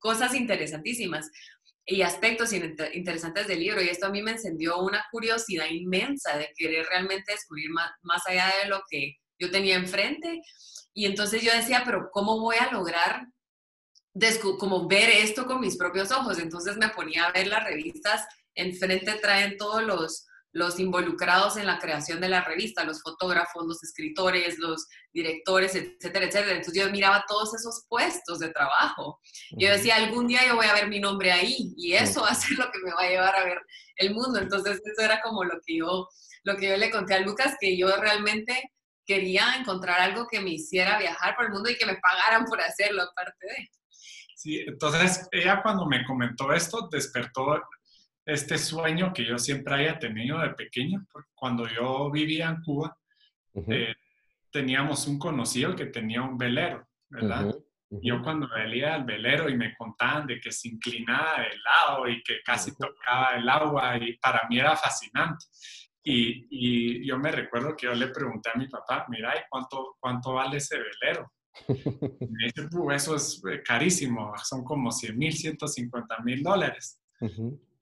cosas 0.00 0.34
interesantísimas 0.34 1.30
y 1.86 2.02
aspectos 2.02 2.52
interesantes 2.52 3.46
del 3.46 3.60
libro. 3.60 3.82
Y 3.82 3.88
esto 3.88 4.06
a 4.06 4.10
mí 4.10 4.22
me 4.22 4.32
encendió 4.32 4.78
una 4.78 5.04
curiosidad 5.10 5.66
inmensa 5.66 6.36
de 6.36 6.50
querer 6.56 6.86
realmente 6.86 7.32
descubrir 7.32 7.70
más, 7.70 7.90
más 8.02 8.26
allá 8.26 8.52
de 8.62 8.68
lo 8.68 8.82
que 8.88 9.16
yo 9.38 9.50
tenía 9.50 9.76
enfrente. 9.76 10.40
Y 10.92 11.06
entonces 11.06 11.42
yo 11.42 11.52
decía, 11.52 11.82
pero 11.84 12.10
¿cómo 12.12 12.40
voy 12.40 12.56
a 12.56 12.72
lograr 12.72 13.26
como 14.58 14.88
ver 14.88 15.08
esto 15.10 15.46
con 15.46 15.60
mis 15.60 15.76
propios 15.76 16.10
ojos? 16.10 16.38
Entonces 16.38 16.76
me 16.76 16.88
ponía 16.88 17.24
a 17.24 17.32
ver 17.32 17.46
las 17.46 17.64
revistas, 17.64 18.26
enfrente 18.54 19.14
traen 19.14 19.56
todos 19.56 19.82
los, 19.82 20.26
los 20.52 20.80
involucrados 20.80 21.56
en 21.56 21.66
la 21.66 21.78
creación 21.78 22.20
de 22.20 22.28
la 22.28 22.42
revista, 22.42 22.84
los 22.84 23.02
fotógrafos, 23.02 23.66
los 23.66 23.82
escritores, 23.82 24.58
los 24.58 24.86
directores, 25.12 25.74
etcétera, 25.74 26.26
etcétera. 26.26 26.56
Entonces 26.56 26.82
yo 26.82 26.90
miraba 26.90 27.24
todos 27.28 27.54
esos 27.54 27.84
puestos 27.88 28.40
de 28.40 28.50
trabajo. 28.50 29.20
Yo 29.56 29.70
decía, 29.70 29.96
algún 29.96 30.26
día 30.26 30.46
yo 30.46 30.56
voy 30.56 30.66
a 30.66 30.74
ver 30.74 30.88
mi 30.88 30.98
nombre 30.98 31.30
ahí 31.30 31.72
y 31.76 31.92
eso 31.92 32.22
va 32.22 32.30
a 32.30 32.34
ser 32.34 32.58
lo 32.58 32.70
que 32.70 32.78
me 32.84 32.92
va 32.92 33.02
a 33.02 33.08
llevar 33.08 33.36
a 33.36 33.44
ver 33.44 33.60
el 33.96 34.12
mundo. 34.12 34.40
Entonces 34.40 34.80
eso 34.84 35.02
era 35.02 35.20
como 35.22 35.44
lo 35.44 35.60
que 35.64 35.78
yo, 35.78 36.08
lo 36.42 36.56
que 36.56 36.68
yo 36.68 36.76
le 36.76 36.90
conté 36.90 37.14
a 37.14 37.20
Lucas, 37.20 37.56
que 37.60 37.76
yo 37.76 37.94
realmente 37.96 38.72
quería 39.06 39.56
encontrar 39.58 40.00
algo 40.00 40.26
que 40.28 40.40
me 40.40 40.50
hiciera 40.50 40.98
viajar 40.98 41.36
por 41.36 41.46
el 41.46 41.52
mundo 41.52 41.70
y 41.70 41.76
que 41.76 41.86
me 41.86 41.96
pagaran 41.96 42.44
por 42.44 42.60
hacerlo, 42.60 43.02
aparte 43.02 43.46
de. 43.46 43.68
Sí, 44.34 44.58
entonces 44.66 45.28
ella 45.32 45.60
cuando 45.62 45.84
me 45.84 46.04
comentó 46.06 46.52
esto 46.52 46.88
despertó 46.90 47.60
este 48.24 48.58
sueño 48.58 49.12
que 49.12 49.24
yo 49.24 49.38
siempre 49.38 49.74
había 49.74 49.98
tenido 49.98 50.38
de 50.40 50.50
pequeño. 50.50 51.06
Cuando 51.34 51.66
yo 51.68 52.10
vivía 52.10 52.48
en 52.48 52.62
Cuba, 52.62 52.96
eh, 53.54 53.94
teníamos 54.50 55.06
un 55.06 55.18
conocido 55.18 55.74
que 55.74 55.86
tenía 55.86 56.22
un 56.22 56.36
velero, 56.36 56.86
¿verdad? 57.08 57.54
Yo 57.90 58.22
cuando 58.22 58.48
veía 58.48 58.94
el 58.96 59.04
velero 59.04 59.48
y 59.48 59.56
me 59.56 59.74
contaban 59.76 60.26
de 60.26 60.38
que 60.38 60.52
se 60.52 60.68
inclinaba 60.68 61.40
de 61.40 61.58
lado 61.58 62.08
y 62.08 62.22
que 62.22 62.40
casi 62.44 62.76
tocaba 62.76 63.36
el 63.36 63.48
agua, 63.48 63.96
y 63.96 64.16
para 64.18 64.46
mí 64.48 64.60
era 64.60 64.76
fascinante. 64.76 65.44
Y, 66.02 66.46
y, 66.50 67.06
yo 67.06 67.18
me 67.18 67.32
recuerdo 67.32 67.76
que 67.76 67.86
yo 67.86 67.94
le 67.94 68.08
pregunté 68.08 68.50
a 68.54 68.58
mi 68.58 68.68
papá, 68.68 69.06
mira, 69.08 69.36
¿y 69.36 69.40
cuánto, 69.50 69.96
cuánto 69.98 70.34
vale 70.34 70.58
ese 70.58 70.78
velero? 70.78 71.30
me 71.68 72.44
dice, 72.44 72.68
eso 72.94 73.16
es 73.16 73.42
eh, 73.50 73.62
carísimo, 73.62 74.32
son 74.44 74.64
como 74.64 74.90
100 74.90 75.18
mil, 75.18 75.32
150 75.32 76.18
mil 76.20 76.42
dólares. 76.42 77.00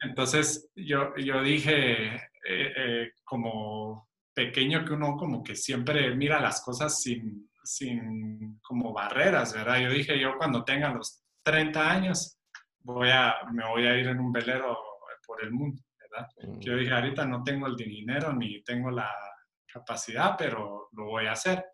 Entonces 0.00 0.70
yo, 0.74 1.14
yo 1.16 1.42
dije, 1.42 2.14
eh, 2.14 2.72
eh, 2.76 3.12
como 3.24 4.08
pequeño 4.32 4.84
que 4.84 4.92
uno 4.92 5.16
como 5.16 5.42
que 5.42 5.56
siempre 5.56 6.14
mira 6.14 6.40
las 6.40 6.62
cosas 6.62 7.02
sin, 7.02 7.50
sin 7.64 8.60
como 8.60 8.92
barreras, 8.92 9.52
¿verdad? 9.52 9.80
Yo 9.80 9.90
dije, 9.90 10.18
yo 10.18 10.36
cuando 10.38 10.64
tenga 10.64 10.92
los 10.92 11.24
30 11.42 11.90
años 11.90 12.38
voy 12.80 13.10
a, 13.10 13.34
me 13.52 13.66
voy 13.68 13.86
a 13.86 13.96
ir 13.96 14.06
en 14.06 14.20
un 14.20 14.32
velero 14.32 14.78
por 15.26 15.44
el 15.44 15.50
mundo, 15.50 15.82
¿verdad? 15.98 16.28
Mm. 16.42 16.60
Yo 16.60 16.76
dije, 16.76 16.92
ahorita 16.92 17.26
no 17.26 17.42
tengo 17.42 17.66
el 17.66 17.76
dinero 17.76 18.32
ni 18.32 18.62
tengo 18.62 18.90
la 18.90 19.12
capacidad, 19.66 20.36
pero 20.38 20.88
lo 20.92 21.04
voy 21.04 21.26
a 21.26 21.32
hacer. 21.32 21.64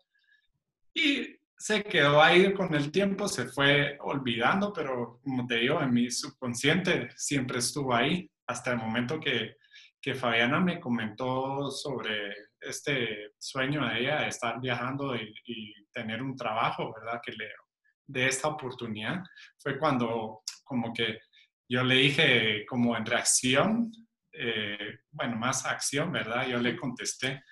Y 0.93 1.37
se 1.57 1.83
quedó 1.83 2.21
ahí 2.21 2.53
con 2.53 2.73
el 2.75 2.91
tiempo, 2.91 3.27
se 3.27 3.45
fue 3.47 3.97
olvidando, 4.01 4.73
pero 4.73 5.19
como 5.23 5.47
te 5.47 5.55
digo, 5.55 5.81
en 5.81 5.93
mi 5.93 6.11
subconsciente 6.11 7.09
siempre 7.15 7.59
estuvo 7.59 7.93
ahí, 7.93 8.29
hasta 8.47 8.71
el 8.71 8.77
momento 8.77 9.19
que, 9.19 9.55
que 10.01 10.15
Fabiana 10.15 10.59
me 10.59 10.79
comentó 10.79 11.71
sobre 11.71 12.31
este 12.59 13.31
sueño 13.39 13.87
de 13.87 13.99
ella 13.99 14.21
de 14.21 14.27
estar 14.27 14.59
viajando 14.59 15.15
y, 15.15 15.73
tener 15.91 16.21
un 16.21 16.35
trabajo, 16.35 16.93
¿verdad? 16.93 17.21
Que 17.25 17.31
le 17.31 17.49
de 18.05 18.27
esta 18.27 18.49
oportunidad, 18.49 19.23
fue 19.57 19.79
cuando 19.79 20.41
como 20.65 20.93
que 20.93 21.19
yo 21.69 21.83
le 21.83 21.95
dije 21.95 22.65
como 22.65 22.97
en 22.97 23.05
reacción, 23.05 23.91
eh, 24.33 24.99
bueno, 25.09 25.37
más 25.37 25.65
acción, 25.65 26.11
¿verdad? 26.11 26.47
Yo 26.47 26.59
le 26.59 26.75
contesté, 26.75 27.43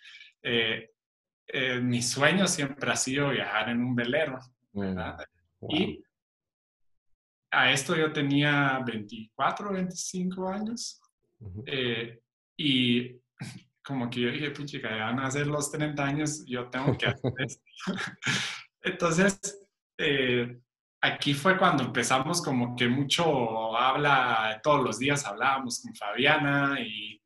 eh, 0.44 0.90
eh, 1.48 1.80
mi 1.80 2.02
sueño 2.02 2.48
siempre 2.48 2.92
ha 2.92 2.96
sido 2.96 3.30
viajar 3.30 3.70
en 3.70 3.84
un 3.84 3.96
velero, 3.96 4.40
¿verdad? 4.72 5.18
Y 5.70 6.04
a 7.52 7.72
esto 7.72 7.96
yo 7.96 8.12
tenía 8.12 8.82
24, 8.86 9.72
25 9.72 10.50
años. 10.50 11.02
Eh, 11.66 12.20
y 12.58 13.16
como 13.84 14.10
que 14.10 14.22
yo 14.22 14.32
dije, 14.32 14.52
puchica, 14.52 14.90
ya 14.90 15.06
van 15.06 15.20
a 15.20 15.32
ser 15.32 15.48
los 15.48 15.72
30 15.72 16.04
años, 16.04 16.44
yo 16.46 16.70
tengo 16.70 16.98
que 16.98 17.08
hacer 17.08 17.34
esto. 17.40 17.64
Entonces, 18.82 19.68
eh, 19.98 20.60
aquí 21.02 21.34
fue 21.34 21.58
cuando 21.58 21.84
empezamos 21.84 22.42
como 22.42 22.76
que 22.76 22.88
mucho 22.88 23.78
habla, 23.78 24.60
todos 24.64 24.84
los 24.84 25.00
días 25.00 25.26
hablábamos 25.26 25.82
con 25.82 25.94
Fabiana 25.96 26.80
y 26.82 27.22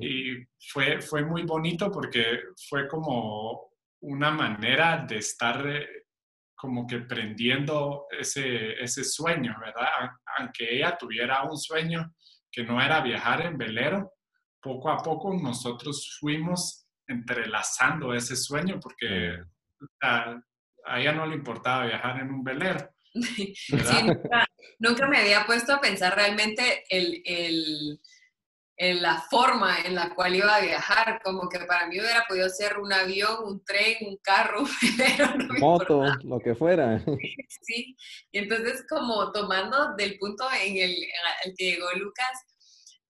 y 0.00 0.44
fue, 0.72 1.00
fue 1.00 1.24
muy 1.24 1.42
bonito 1.42 1.90
porque 1.90 2.40
fue 2.68 2.88
como 2.88 3.70
una 4.00 4.30
manera 4.30 5.04
de 5.08 5.18
estar 5.18 5.66
eh, 5.66 5.86
como 6.54 6.86
que 6.86 7.00
prendiendo 7.00 8.06
ese, 8.18 8.72
ese 8.82 9.04
sueño, 9.04 9.54
¿verdad? 9.60 10.10
Aunque 10.38 10.76
ella 10.76 10.96
tuviera 10.96 11.42
un 11.42 11.58
sueño 11.58 12.14
que 12.50 12.64
no 12.64 12.80
era 12.80 13.00
viajar 13.00 13.42
en 13.42 13.58
velero, 13.58 14.12
poco 14.60 14.90
a 14.90 14.98
poco 14.98 15.34
nosotros 15.34 16.16
fuimos 16.18 16.86
entrelazando 17.06 18.14
ese 18.14 18.36
sueño 18.36 18.80
porque 18.80 19.36
a, 20.02 20.40
ella 20.96 21.12
no 21.12 21.26
le 21.26 21.36
importaba 21.36 21.86
viajar 21.86 22.20
en 22.20 22.30
un 22.30 22.42
velero. 22.42 22.88
nunca, 24.78 25.06
me 25.06 25.18
había 25.18 25.44
puesto 25.46 25.74
a 25.74 25.80
pensar 25.80 26.14
realmente 26.14 26.84
el, 26.88 27.22
el 27.24 28.00
en 28.76 29.02
la 29.02 29.20
forma 29.30 29.80
en 29.82 29.94
la 29.94 30.14
cual 30.14 30.34
iba 30.34 30.56
a 30.56 30.60
viajar, 30.60 31.20
como 31.22 31.48
que 31.48 31.60
para 31.60 31.86
mí 31.86 32.00
hubiera 32.00 32.24
podido 32.26 32.48
ser 32.48 32.78
un 32.78 32.92
avión, 32.92 33.36
un 33.44 33.64
tren, 33.64 33.98
un 34.08 34.16
carro, 34.16 34.64
pero 34.96 35.34
no 35.36 35.54
moto, 35.60 36.02
lo 36.24 36.40
que 36.40 36.54
fuera. 36.54 37.02
Sí, 37.66 37.96
y 38.30 38.38
entonces 38.38 38.84
como 38.88 39.32
tomando 39.32 39.94
del 39.96 40.18
punto 40.18 40.44
en 40.62 40.76
el, 40.76 40.94
que 41.56 41.64
llegó 41.64 41.90
Lucas, 41.94 42.44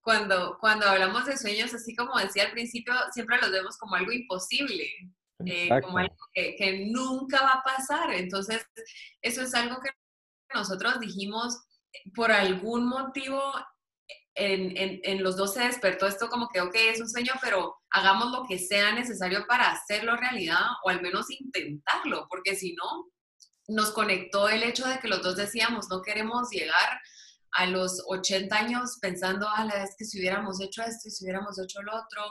cuando, 0.00 0.58
cuando 0.60 0.86
hablamos 0.86 1.26
de 1.26 1.36
sueños, 1.36 1.74
así 1.74 1.96
como 1.96 2.18
decía 2.18 2.44
al 2.44 2.52
principio, 2.52 2.94
siempre 3.12 3.38
los 3.40 3.50
vemos 3.50 3.76
como 3.78 3.96
algo 3.96 4.12
imposible, 4.12 4.88
eh, 5.44 5.68
como 5.82 5.98
algo 5.98 6.14
que, 6.32 6.54
que 6.56 6.86
nunca 6.86 7.42
va 7.42 7.52
a 7.54 7.62
pasar. 7.64 8.12
Entonces, 8.12 8.64
eso 9.22 9.42
es 9.42 9.54
algo 9.54 9.80
que 9.80 9.90
nosotros 10.54 11.00
dijimos, 11.00 11.58
por 12.14 12.30
algún 12.30 12.86
motivo 12.86 13.40
en, 14.36 15.00
en, 15.04 15.22
los 15.22 15.36
dos 15.36 15.54
se 15.54 15.64
despertó 15.64 16.06
esto 16.06 16.28
como 16.28 16.48
que, 16.48 16.60
ok, 16.60 16.74
es 16.74 17.00
un 17.00 17.08
sueño, 17.08 17.32
pero 17.40 17.76
hagamos 17.90 18.32
lo 18.32 18.44
que 18.48 18.58
sea 18.58 18.92
necesario 18.92 19.46
para 19.46 19.70
hacerlo 19.70 20.16
realidad 20.16 20.64
o 20.84 20.90
al 20.90 21.00
menos 21.02 21.30
intentarlo, 21.30 22.26
porque 22.28 22.56
si 22.56 22.74
no, 22.74 23.10
nos 23.68 23.90
conectó 23.92 24.48
el 24.48 24.62
hecho 24.62 24.86
de 24.86 24.98
que 24.98 25.08
los 25.08 25.22
dos 25.22 25.36
decíamos, 25.36 25.88
no 25.88 26.02
queremos 26.02 26.50
llegar 26.50 27.00
a 27.54 27.66
los 27.66 28.02
80 28.08 28.54
años 28.56 28.98
pensando, 29.00 29.48
a 29.48 29.64
la 29.64 29.76
vez 29.76 29.94
que 29.96 30.04
si 30.04 30.18
hubiéramos 30.18 30.60
hecho 30.60 30.82
esto 30.82 31.08
y 31.08 31.10
si 31.12 31.24
hubiéramos 31.24 31.58
hecho 31.58 31.82
lo 31.82 31.92
otro, 31.92 32.22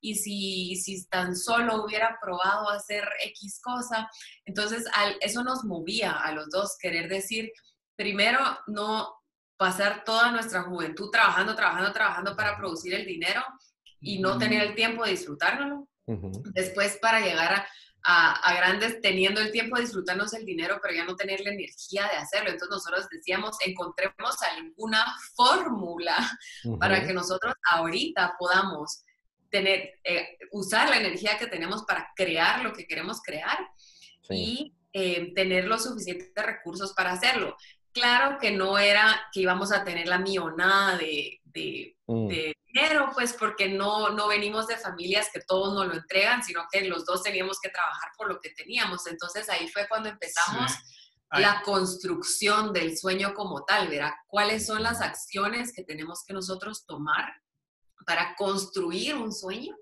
y 0.00 0.16
si, 0.16 0.76
si 0.76 1.06
tan 1.06 1.36
solo 1.36 1.84
hubiera 1.84 2.18
probado 2.20 2.68
hacer 2.68 3.08
X 3.26 3.60
cosa. 3.62 4.10
Entonces, 4.44 4.84
eso 5.20 5.44
nos 5.44 5.64
movía 5.64 6.12
a 6.12 6.32
los 6.32 6.50
dos, 6.50 6.76
querer 6.80 7.08
decir, 7.08 7.52
primero, 7.96 8.40
no, 8.66 9.21
pasar 9.62 10.02
toda 10.04 10.32
nuestra 10.32 10.62
juventud 10.62 11.08
trabajando, 11.08 11.54
trabajando, 11.54 11.92
trabajando 11.92 12.34
para 12.34 12.56
producir 12.56 12.94
el 12.94 13.06
dinero 13.06 13.40
y 14.00 14.18
no 14.18 14.36
tener 14.36 14.60
el 14.60 14.74
tiempo 14.74 15.04
de 15.04 15.12
disfrutárnoslo. 15.12 15.86
Después 16.52 16.98
para 17.00 17.20
llegar 17.20 17.64
a, 18.02 18.54
grandes 18.56 19.00
teniendo 19.00 19.40
el 19.40 19.52
tiempo 19.52 19.76
de 19.76 19.82
disfrutarnos 19.82 20.34
el 20.34 20.44
dinero, 20.44 20.80
pero 20.82 20.96
ya 20.96 21.04
no 21.04 21.14
tener 21.14 21.42
la 21.42 21.52
energía 21.52 22.08
de 22.08 22.16
hacerlo. 22.16 22.50
Entonces 22.50 22.70
nosotros 22.70 23.08
decíamos, 23.08 23.56
encontremos 23.64 24.34
alguna 24.42 25.04
fórmula 25.36 26.16
para 26.80 27.06
que 27.06 27.12
nosotros 27.12 27.54
ahorita 27.70 28.34
podamos 28.40 29.04
tener, 29.48 30.00
eh, 30.02 30.38
usar 30.50 30.90
la 30.90 30.96
energía 30.96 31.38
que 31.38 31.46
tenemos 31.46 31.84
para 31.84 32.10
crear 32.16 32.64
lo 32.64 32.72
que 32.72 32.84
queremos 32.88 33.22
crear 33.22 33.58
y 34.28 34.74
eh, 34.92 35.32
tener 35.36 35.66
los 35.66 35.84
suficientes 35.84 36.44
recursos 36.44 36.92
para 36.94 37.12
hacerlo. 37.12 37.56
Claro 37.92 38.38
que 38.38 38.50
no 38.50 38.78
era 38.78 39.28
que 39.32 39.40
íbamos 39.40 39.72
a 39.72 39.84
tener 39.84 40.08
la 40.08 40.18
millonada 40.18 40.96
de, 40.96 41.40
de, 41.44 41.96
mm. 42.06 42.28
dinero, 42.66 43.10
pues 43.12 43.34
porque 43.34 43.68
no, 43.68 44.10
no 44.10 44.28
venimos 44.28 44.66
de 44.66 44.76
familias 44.76 45.28
que 45.32 45.40
todos 45.40 45.74
nos 45.74 45.86
lo 45.86 45.94
entregan, 45.94 46.42
sino 46.42 46.66
que 46.70 46.82
los 46.82 47.04
dos 47.04 47.22
teníamos 47.22 47.58
que 47.60 47.68
trabajar 47.68 48.10
por 48.16 48.28
lo 48.28 48.40
que 48.40 48.50
teníamos. 48.50 49.06
Entonces 49.06 49.48
ahí 49.48 49.68
fue 49.68 49.86
cuando 49.88 50.08
empezamos 50.08 50.72
la 51.30 51.62
construcción 51.62 52.72
del 52.72 52.98
sueño 52.98 53.32
como 53.34 53.64
tal, 53.64 53.88
¿verdad? 53.88 54.12
¿Cuáles 54.26 54.66
son 54.66 54.82
las 54.82 55.00
acciones 55.00 55.72
que 55.72 55.82
tenemos 55.82 56.24
que 56.26 56.34
nosotros 56.34 56.84
tomar 56.86 57.32
para 58.04 58.34
construir 58.34 59.14
un 59.14 59.32
sueño 59.32 59.74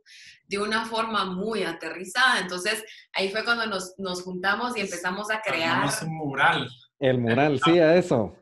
de 0.47 0.59
una 0.59 0.85
forma 0.85 1.25
muy 1.25 1.63
aterrizada. 1.63 2.41
Entonces, 2.41 2.85
ahí 3.13 3.31
fue 3.31 3.45
cuando 3.45 3.67
nos, 3.67 3.95
nos 3.99 4.23
juntamos 4.23 4.77
y 4.77 4.81
empezamos 4.81 5.31
a 5.31 5.41
crear... 5.41 5.89
un 6.03 6.17
mural. 6.17 6.69
El 7.01 7.19
mural, 7.19 7.59
sí, 7.65 7.79
a 7.79 7.97
eso. 7.97 8.37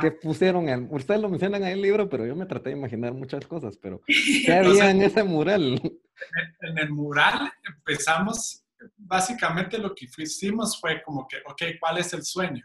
que 0.00 0.12
pusieron, 0.12 0.68
el, 0.68 0.86
ustedes 0.88 1.20
lo 1.20 1.28
mencionan 1.28 1.64
ahí 1.64 1.72
en 1.72 1.78
el 1.78 1.82
libro, 1.82 2.08
pero 2.08 2.24
yo 2.24 2.36
me 2.36 2.46
traté 2.46 2.70
de 2.70 2.76
imaginar 2.76 3.12
muchas 3.12 3.44
cosas, 3.44 3.76
pero 3.76 4.00
¿qué 4.46 4.52
había 4.52 4.88
en 4.90 5.02
ese 5.02 5.24
mural? 5.24 5.80
En 6.60 6.78
el 6.78 6.90
mural 6.90 7.52
empezamos, 7.68 8.64
básicamente 8.96 9.78
lo 9.78 9.92
que 9.96 10.06
hicimos 10.16 10.80
fue 10.80 11.02
como 11.02 11.26
que, 11.26 11.38
ok, 11.44 11.76
¿cuál 11.80 11.98
es 11.98 12.14
el 12.14 12.22
sueño? 12.22 12.64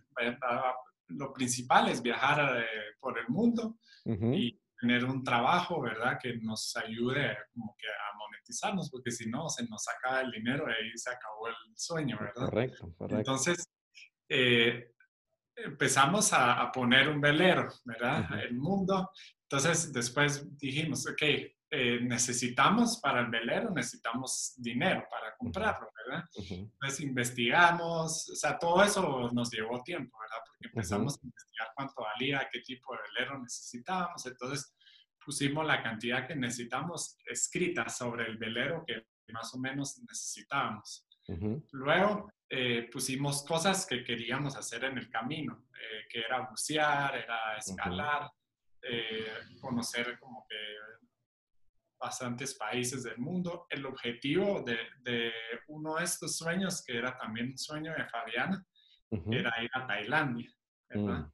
Lo 1.07 1.33
principal 1.33 1.89
es 1.89 2.03
viajar 2.03 2.59
eh, 2.61 2.65
por 2.99 3.17
el 3.17 3.27
mundo 3.29 3.79
y 4.05 4.55
tener 4.79 5.03
un 5.03 5.23
trabajo, 5.23 5.81
¿verdad? 5.81 6.19
Que 6.21 6.37
nos 6.37 6.77
ayude 6.77 7.35
como 7.51 7.75
que 7.75 7.87
a 7.87 8.17
monetizarnos, 8.19 8.91
porque 8.91 9.09
si 9.09 9.27
no, 9.27 9.49
se 9.49 9.67
nos 9.67 9.83
acaba 9.89 10.21
el 10.21 10.29
dinero 10.29 10.65
y 10.69 10.73
ahí 10.73 10.91
se 10.95 11.09
acabó 11.09 11.47
el 11.47 11.55
sueño, 11.75 12.19
¿verdad? 12.19 12.35
Correcto, 12.35 12.93
correcto. 12.95 13.17
Entonces, 13.17 13.67
eh, 14.29 14.93
empezamos 15.63 16.31
a, 16.33 16.71
poner 16.71 17.09
un 17.09 17.21
velero, 17.21 17.69
¿verdad? 17.85 18.27
El 18.41 18.55
mundo. 18.55 19.11
Entonces, 19.43 19.91
después 19.91 20.45
dijimos, 20.57 21.07
ok, 21.07 21.21
eh, 21.71 21.99
necesitamos 22.01 22.99
para 22.99 23.21
el 23.21 23.27
velero, 23.27 23.71
necesitamos 23.71 24.53
dinero 24.57 25.05
para 25.09 25.35
comprarlo, 25.37 25.89
¿verdad? 26.05 26.25
Entonces, 26.35 27.01
investigamos, 27.01 28.29
o 28.29 28.35
sea, 28.35 28.57
todo 28.57 28.83
eso 28.83 29.29
nos 29.31 29.51
llevó 29.51 29.81
tiempo, 29.83 30.17
¿verdad? 30.19 30.43
Porque 30.47 30.67
empezamos 30.67 31.15
a 31.15 31.25
investigar 31.25 31.69
cuánto 31.75 32.01
valía, 32.01 32.49
qué 32.51 32.61
tipo 32.61 32.93
de 32.93 32.99
velero 33.13 33.39
necesitábamos. 33.39 34.25
Entonces, 34.25 34.75
pusimos 35.23 35.65
la 35.65 35.83
cantidad 35.83 36.27
que 36.27 36.35
necesitamos 36.35 37.17
escrita 37.25 37.87
sobre 37.89 38.25
el 38.27 38.37
velero 38.37 38.83
que 38.85 39.05
más 39.31 39.53
o 39.53 39.59
menos 39.59 39.99
necesitábamos. 40.07 41.05
Luego 41.71 42.31
eh, 42.49 42.89
pusimos 42.91 43.43
cosas 43.43 43.85
que 43.85 44.03
queríamos 44.03 44.55
hacer 44.55 44.83
en 44.83 44.97
el 44.97 45.09
camino, 45.09 45.67
eh, 45.73 46.07
que 46.09 46.19
era 46.19 46.47
bucear, 46.49 47.15
era 47.15 47.57
escalar, 47.57 48.31
eh, 48.81 49.27
conocer 49.61 50.17
como 50.19 50.45
que 50.47 50.55
bastantes 51.99 52.55
países 52.55 53.03
del 53.03 53.17
mundo. 53.17 53.67
El 53.69 53.85
objetivo 53.85 54.63
de, 54.63 55.31
uno 55.67 55.95
de 55.95 56.03
estos 56.03 56.37
sueños, 56.37 56.83
que 56.83 56.97
era 56.97 57.15
también 57.17 57.51
un 57.51 57.57
sueño 57.57 57.93
de 57.93 58.05
Fabiana, 58.05 58.65
era 59.31 59.63
ir 59.63 59.69
a 59.73 59.87
Tailandia, 59.87 60.51
¿verdad? 60.87 61.19
Mm. 61.19 61.31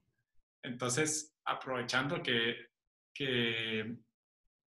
Entonces, 0.63 1.37
aprovechando 1.45 2.23
que, 2.23 2.69
que 3.13 3.97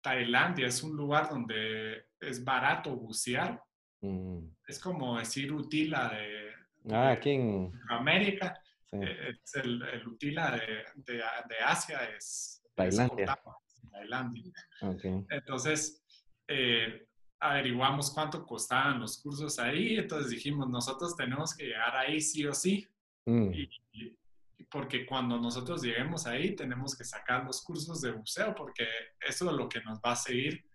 Tailandia 0.01 0.67
es 0.67 0.83
un 0.83 0.95
lugar 0.95 1.29
donde 1.29 2.05
es 2.19 2.43
barato 2.43 2.95
bucear, 2.95 3.61
Mm. 4.01 4.55
Es 4.67 4.79
como 4.79 5.17
decir 5.17 5.51
Utila 5.53 6.09
de, 6.09 6.93
ah, 6.93 7.17
en 7.23 7.71
América. 7.89 8.61
Eh, 8.91 9.33
el, 9.63 10.07
Utila 10.07 10.51
de, 10.51 10.83
de, 11.05 11.23
Asia 11.65 12.03
es 12.15 12.61
Tailandia. 12.75 14.53
Entonces, 15.29 16.03
eh, 16.47 17.07
averiguamos 17.39 18.11
cuánto 18.11 18.45
costaban 18.45 18.99
los 18.99 19.21
cursos 19.21 19.59
ahí, 19.59 19.97
entonces 19.97 20.31
dijimos, 20.31 20.69
nosotros 20.69 21.15
tenemos 21.15 21.55
que 21.55 21.65
llegar 21.65 21.95
ahí 21.95 22.19
sí 22.19 22.45
o 22.45 22.53
sí. 22.53 22.87
Mm. 23.29 23.51
porque 24.71 25.05
cuando 25.05 25.37
nosotros 25.37 25.81
lleguemos 25.81 26.25
ahí, 26.25 26.55
tenemos 26.55 26.95
que 26.95 27.03
sacar 27.03 27.43
los 27.43 27.61
cursos 27.61 28.01
de 28.01 28.11
buceo, 28.11 28.55
porque 28.55 28.85
eso 29.19 29.49
es 29.49 29.57
lo 29.57 29.67
que 29.67 29.81
nos 29.81 29.99
va 29.99 30.11
a 30.11 30.15
seguir 30.15 30.66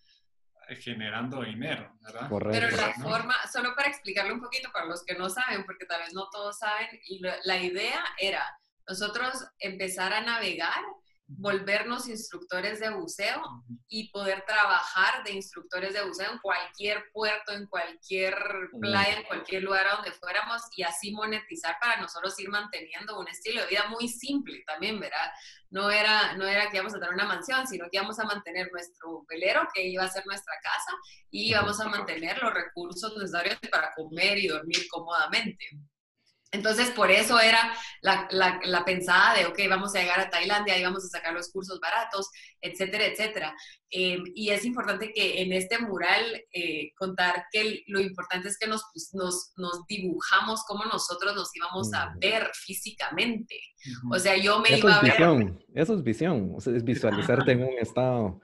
generando 0.76 1.42
dinero, 1.42 1.96
¿verdad? 2.00 2.28
Pero 2.50 2.70
la 2.70 2.94
forma, 2.94 3.34
solo 3.52 3.74
para 3.74 3.88
explicarlo 3.88 4.34
un 4.34 4.40
poquito 4.40 4.70
para 4.72 4.86
los 4.86 5.04
que 5.04 5.14
no 5.14 5.28
saben, 5.28 5.64
porque 5.64 5.86
tal 5.86 6.00
vez 6.00 6.12
no 6.12 6.28
todos 6.30 6.58
saben, 6.58 6.88
y 7.06 7.20
la 7.44 7.56
idea 7.56 8.04
era 8.18 8.58
nosotros 8.86 9.44
empezar 9.58 10.12
a 10.12 10.20
navegar 10.20 10.82
volvernos 11.26 12.08
instructores 12.08 12.80
de 12.80 12.90
buceo 12.90 13.42
y 13.88 14.10
poder 14.10 14.44
trabajar 14.46 15.24
de 15.24 15.32
instructores 15.32 15.92
de 15.92 16.04
buceo 16.04 16.32
en 16.32 16.38
cualquier 16.38 17.04
puerto, 17.12 17.52
en 17.52 17.66
cualquier 17.66 18.36
playa, 18.80 19.18
en 19.18 19.24
cualquier 19.24 19.62
lugar 19.62 19.86
a 19.86 19.96
donde 19.96 20.12
fuéramos 20.12 20.62
y 20.76 20.82
así 20.82 21.12
monetizar 21.12 21.76
para 21.80 22.00
nosotros 22.00 22.38
ir 22.38 22.48
manteniendo 22.48 23.18
un 23.18 23.28
estilo 23.28 23.62
de 23.62 23.68
vida 23.68 23.86
muy 23.88 24.08
simple 24.08 24.62
también, 24.66 25.00
¿verdad? 25.00 25.30
No 25.70 25.90
era, 25.90 26.34
no 26.36 26.46
era 26.46 26.68
que 26.70 26.76
íbamos 26.76 26.94
a 26.94 26.98
tener 26.98 27.14
una 27.14 27.24
mansión, 27.24 27.66
sino 27.66 27.84
que 27.90 27.96
íbamos 27.96 28.18
a 28.18 28.24
mantener 28.24 28.70
nuestro 28.70 29.24
velero, 29.28 29.66
que 29.74 29.86
iba 29.86 30.04
a 30.04 30.10
ser 30.10 30.26
nuestra 30.26 30.54
casa, 30.62 30.92
y 31.30 31.50
íbamos 31.50 31.80
a 31.80 31.88
mantener 31.88 32.42
los 32.42 32.52
recursos 32.52 33.16
necesarios 33.16 33.58
para 33.70 33.92
comer 33.94 34.38
y 34.38 34.48
dormir 34.48 34.86
cómodamente. 34.90 35.66
Entonces, 36.52 36.90
por 36.90 37.10
eso 37.10 37.40
era 37.40 37.72
la, 38.02 38.28
la, 38.30 38.84
pensada 38.84 39.34
de, 39.34 39.46
ok, 39.46 39.58
vamos 39.70 39.94
a 39.94 40.00
llegar 40.00 40.20
a 40.20 40.28
Tailandia, 40.28 40.78
y 40.78 40.82
vamos 40.84 41.02
a 41.02 41.08
sacar 41.08 41.32
los 41.32 41.50
cursos 41.50 41.80
baratos, 41.80 42.28
etcétera, 42.60 43.06
etcétera. 43.06 43.56
Em, 43.88 44.22
y 44.34 44.50
es 44.50 44.66
importante 44.66 45.12
que 45.14 45.40
en 45.40 45.54
este 45.54 45.78
mural 45.78 46.22
eh, 46.52 46.92
contar 46.98 47.46
que 47.50 47.82
lo 47.86 48.00
importante 48.00 48.48
es 48.48 48.58
que 48.58 48.66
nos, 48.66 48.82
pues, 48.92 49.14
nos, 49.14 49.52
nos, 49.56 49.86
dibujamos 49.86 50.62
cómo 50.66 50.84
nosotros 50.84 51.34
nos 51.34 51.50
íbamos 51.56 51.92
a 51.94 52.12
ver 52.20 52.50
físicamente. 52.52 53.58
O 54.10 54.18
sea, 54.18 54.36
yo 54.36 54.60
me 54.60 54.76
iba 54.76 54.98
a 54.98 55.00
ver... 55.00 55.54
Eso 55.74 55.94
es 55.94 56.02
visión, 56.02 56.54
es 56.58 56.84
visualizarte 56.84 57.52
en 57.52 57.64
un 57.64 57.78
estado 57.78 58.40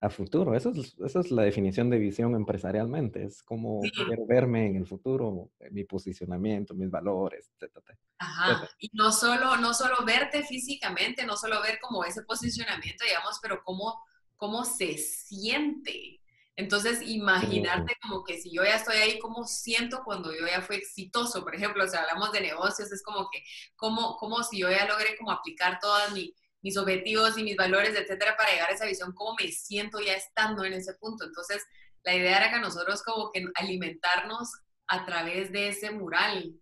a 0.00 0.08
futuro. 0.08 0.54
Eso 0.54 0.70
es, 0.70 0.96
esa 1.04 1.20
es 1.20 1.30
la 1.30 1.42
definición 1.42 1.90
de 1.90 1.98
visión 1.98 2.34
empresarialmente. 2.34 3.24
Es 3.24 3.42
como 3.42 3.80
quiero 3.80 4.26
verme 4.26 4.66
en 4.66 4.76
el 4.76 4.86
futuro, 4.86 5.50
mi 5.70 5.84
posicionamiento, 5.84 6.74
mis 6.74 6.90
valores, 6.90 7.50
etc. 7.60 7.78
Ajá. 8.18 8.68
Y 8.78 8.90
no 8.94 9.12
solo, 9.12 9.56
no 9.58 9.74
solo 9.74 9.96
verte 10.04 10.42
físicamente, 10.42 11.26
no 11.26 11.36
solo 11.36 11.60
ver 11.62 11.78
como 11.80 12.04
ese 12.04 12.22
posicionamiento, 12.22 13.04
digamos, 13.04 13.38
pero 13.42 13.62
cómo, 13.62 14.02
cómo 14.36 14.64
se 14.64 14.96
siente. 14.96 16.20
Entonces, 16.56 17.00
imaginarte 17.02 17.96
como 18.02 18.22
que 18.24 18.38
si 18.38 18.52
yo 18.52 18.64
ya 18.64 18.76
estoy 18.76 18.96
ahí, 18.96 19.18
¿cómo 19.18 19.44
siento 19.44 20.02
cuando 20.04 20.32
yo 20.32 20.46
ya 20.46 20.60
fui 20.60 20.76
exitoso? 20.76 21.42
Por 21.42 21.54
ejemplo, 21.54 21.86
si 21.88 21.96
hablamos 21.96 22.32
de 22.32 22.42
negocios, 22.42 22.92
es 22.92 23.02
como 23.02 23.28
que, 23.30 23.42
como, 23.76 24.16
como 24.16 24.42
si 24.42 24.58
yo 24.58 24.70
ya 24.70 24.86
logré 24.86 25.16
como 25.16 25.30
aplicar 25.30 25.78
todas 25.80 26.12
mi, 26.12 26.34
mis 26.62 26.76
objetivos 26.76 27.38
y 27.38 27.42
mis 27.42 27.56
valores, 27.56 27.94
etcétera, 27.94 28.36
para 28.36 28.50
llegar 28.50 28.70
a 28.70 28.74
esa 28.74 28.86
visión, 28.86 29.12
cómo 29.14 29.34
me 29.40 29.48
siento 29.48 29.98
ya 30.00 30.14
estando 30.14 30.64
en 30.64 30.74
ese 30.74 30.94
punto. 30.94 31.24
Entonces, 31.24 31.64
la 32.04 32.14
idea 32.14 32.38
era 32.38 32.50
que 32.50 32.60
nosotros 32.60 33.02
como 33.02 33.30
que 33.32 33.46
alimentarnos 33.54 34.50
a 34.88 35.04
través 35.06 35.52
de 35.52 35.68
ese 35.68 35.90
mural 35.90 36.52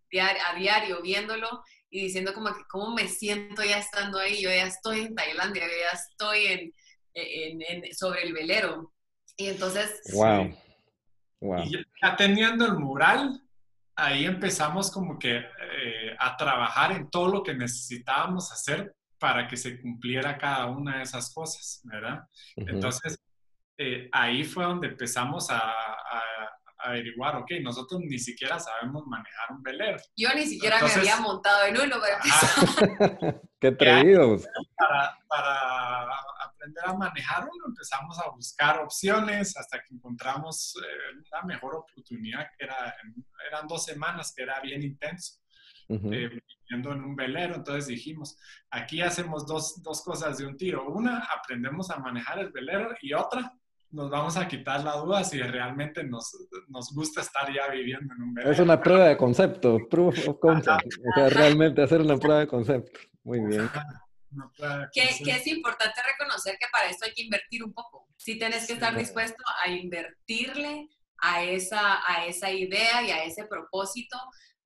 a 0.47 0.55
diario, 0.59 1.03
viéndolo 1.03 1.49
y 1.91 2.03
diciendo 2.03 2.35
como 2.35 2.53
que 2.55 2.63
cómo 2.69 2.95
me 2.95 3.09
siento 3.09 3.65
ya 3.65 3.79
estando 3.79 4.19
ahí, 4.19 4.43
yo 4.43 4.51
ya 4.51 4.67
estoy 4.67 5.01
en 5.01 5.15
Tailandia, 5.15 5.65
yo 5.65 5.73
ya 5.73 5.99
estoy 5.99 6.73
en, 7.15 7.95
sobre 7.95 8.23
el 8.23 8.33
velero. 8.33 8.93
Y 9.37 9.47
entonces... 9.47 10.01
Wow. 10.13 10.55
wow. 11.41 11.65
Y 11.65 11.85
ya 12.03 12.17
teniendo 12.17 12.67
el 12.67 12.75
mural, 12.75 13.41
ahí 13.97 14.27
empezamos 14.27 14.91
como 14.91 15.19
que 15.19 15.39
eh, 15.39 16.17
a 16.19 16.37
trabajar 16.37 16.93
en 16.93 17.09
todo 17.09 17.29
lo 17.29 17.43
que 17.43 17.55
necesitábamos 17.55 18.53
hacer 18.53 18.95
para 19.19 19.47
que 19.47 19.57
se 19.57 19.81
cumpliera 19.81 20.39
cada 20.39 20.67
una 20.67 20.99
de 20.99 21.03
esas 21.03 21.33
cosas, 21.33 21.81
¿verdad? 21.85 22.21
Entonces, 22.57 23.19
eh, 23.77 24.09
ahí 24.13 24.45
fue 24.45 24.65
donde 24.65 24.89
empezamos 24.89 25.49
a, 25.51 25.75
averiguar, 26.81 27.35
ok, 27.35 27.51
nosotros 27.61 28.01
ni 28.05 28.21
siquiera 28.21 28.59
sabemos 28.61 29.05
manejar 29.05 29.51
un 29.51 29.63
velero. 29.63 29.99
Yo 30.17 30.29
ni 30.33 30.47
siquiera 30.47 30.81
me 30.81 30.93
había 30.93 31.17
montado 31.17 31.65
en 31.65 31.77
uno 31.77 31.97
para 32.01 32.15
empezar. 32.15 33.41
¡Qué 33.61 33.67
atrevidos! 33.67 34.47
Para, 34.77 35.19
para 35.27 36.09
aprender 36.47 36.85
a 36.87 36.95
manejar 36.95 37.43
uno, 37.43 37.67
empezamos 37.67 38.19
a 38.21 38.31
buscar 38.31 38.79
opciones 38.79 39.57
hasta 39.57 39.81
que 39.81 39.93
encontramos 39.93 40.77
eh, 40.81 41.21
una 41.33 41.43
mejor 41.43 41.75
oportunidad, 41.75 42.49
que 42.57 42.65
era, 42.65 42.95
eran 43.49 43.67
dos 43.67 43.85
semanas, 43.85 44.33
que 44.35 44.45
era 44.45 44.61
bien 44.61 44.83
intenso, 44.83 45.41
eh, 45.89 46.41
viviendo 46.69 46.93
en 46.93 47.05
un 47.05 47.17
velero. 47.17 47.55
Entonces 47.55 47.87
dijimos, 47.87 48.37
aquí 48.71 49.01
hacemos 49.01 49.47
dos, 49.47 49.83
dos 49.83 50.03
cosas 50.03 50.39
de 50.39 50.47
un 50.47 50.57
tiro. 50.57 50.89
Una, 50.89 51.27
aprendemos 51.37 51.91
a 51.91 51.99
manejar 51.99 52.39
el 52.41 52.51
velero 52.51 52.95
y 53.01 53.15
otra, 53.15 53.53
nos 53.91 54.11
vamos 54.11 54.37
a 54.37 54.47
quitar 54.47 54.85
la 54.85 54.97
duda 54.97 55.25
si 55.25 55.41
realmente 55.41 56.05
nos, 56.05 56.37
nos, 56.69 56.93
gusta 56.93 57.23
estar 57.23 57.53
ya 57.53 57.69
viviendo 57.69 58.15
en 58.15 58.23
un 58.23 58.35
velero. 58.35 58.53
Es 58.53 58.59
una 58.59 58.81
prueba 58.81 59.07
de 59.07 59.17
concepto, 59.17 59.79
proof 59.89 60.29
of 60.29 60.39
concept. 60.39 60.85
O 60.85 61.15
sea, 61.15 61.31
realmente 61.31 61.83
hacer 61.83 62.01
una 62.01 62.19
prueba 62.19 62.41
de 62.41 62.47
concepto. 62.47 63.01
Muy 63.25 63.41
bien. 63.41 63.69
Que, 64.93 65.09
que, 65.25 65.31
es 65.31 65.47
importante 65.47 66.01
reconocer 66.03 66.57
que 66.61 66.67
para 66.71 66.91
esto 66.91 67.07
hay 67.07 67.15
que 67.15 67.23
invertir 67.23 67.65
un 67.65 67.73
poco. 67.73 68.07
Sí 68.17 68.39
tienes 68.39 68.67
que 68.67 68.75
estar 68.75 68.95
dispuesto 68.97 69.43
a 69.65 69.71
invertirle 69.71 70.89
a 71.21 71.43
esa, 71.45 72.01
a 72.07 72.27
esa 72.27 72.51
idea 72.51 73.03
y 73.03 73.11
a 73.11 73.25
ese 73.25 73.47
propósito 73.47 74.19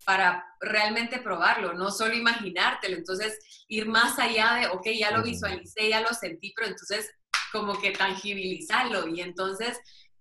para 0.04 0.44
realmente 0.60 1.18
probarlo, 1.18 1.74
no 1.74 1.90
solo 1.90 2.14
imaginártelo. 2.14 2.96
Entonces, 2.96 3.38
ir 3.68 3.86
más 3.86 4.18
allá 4.18 4.54
de, 4.54 4.66
ok, 4.68 4.86
ya 4.98 5.10
lo 5.10 5.22
visualicé, 5.22 5.88
ya 5.88 6.00
lo 6.00 6.12
sentí, 6.14 6.52
pero 6.54 6.68
entonces 6.68 7.10
como 7.52 7.78
que 7.78 7.90
tangibilizarlo 7.90 9.08
y 9.08 9.20
entonces 9.20 9.78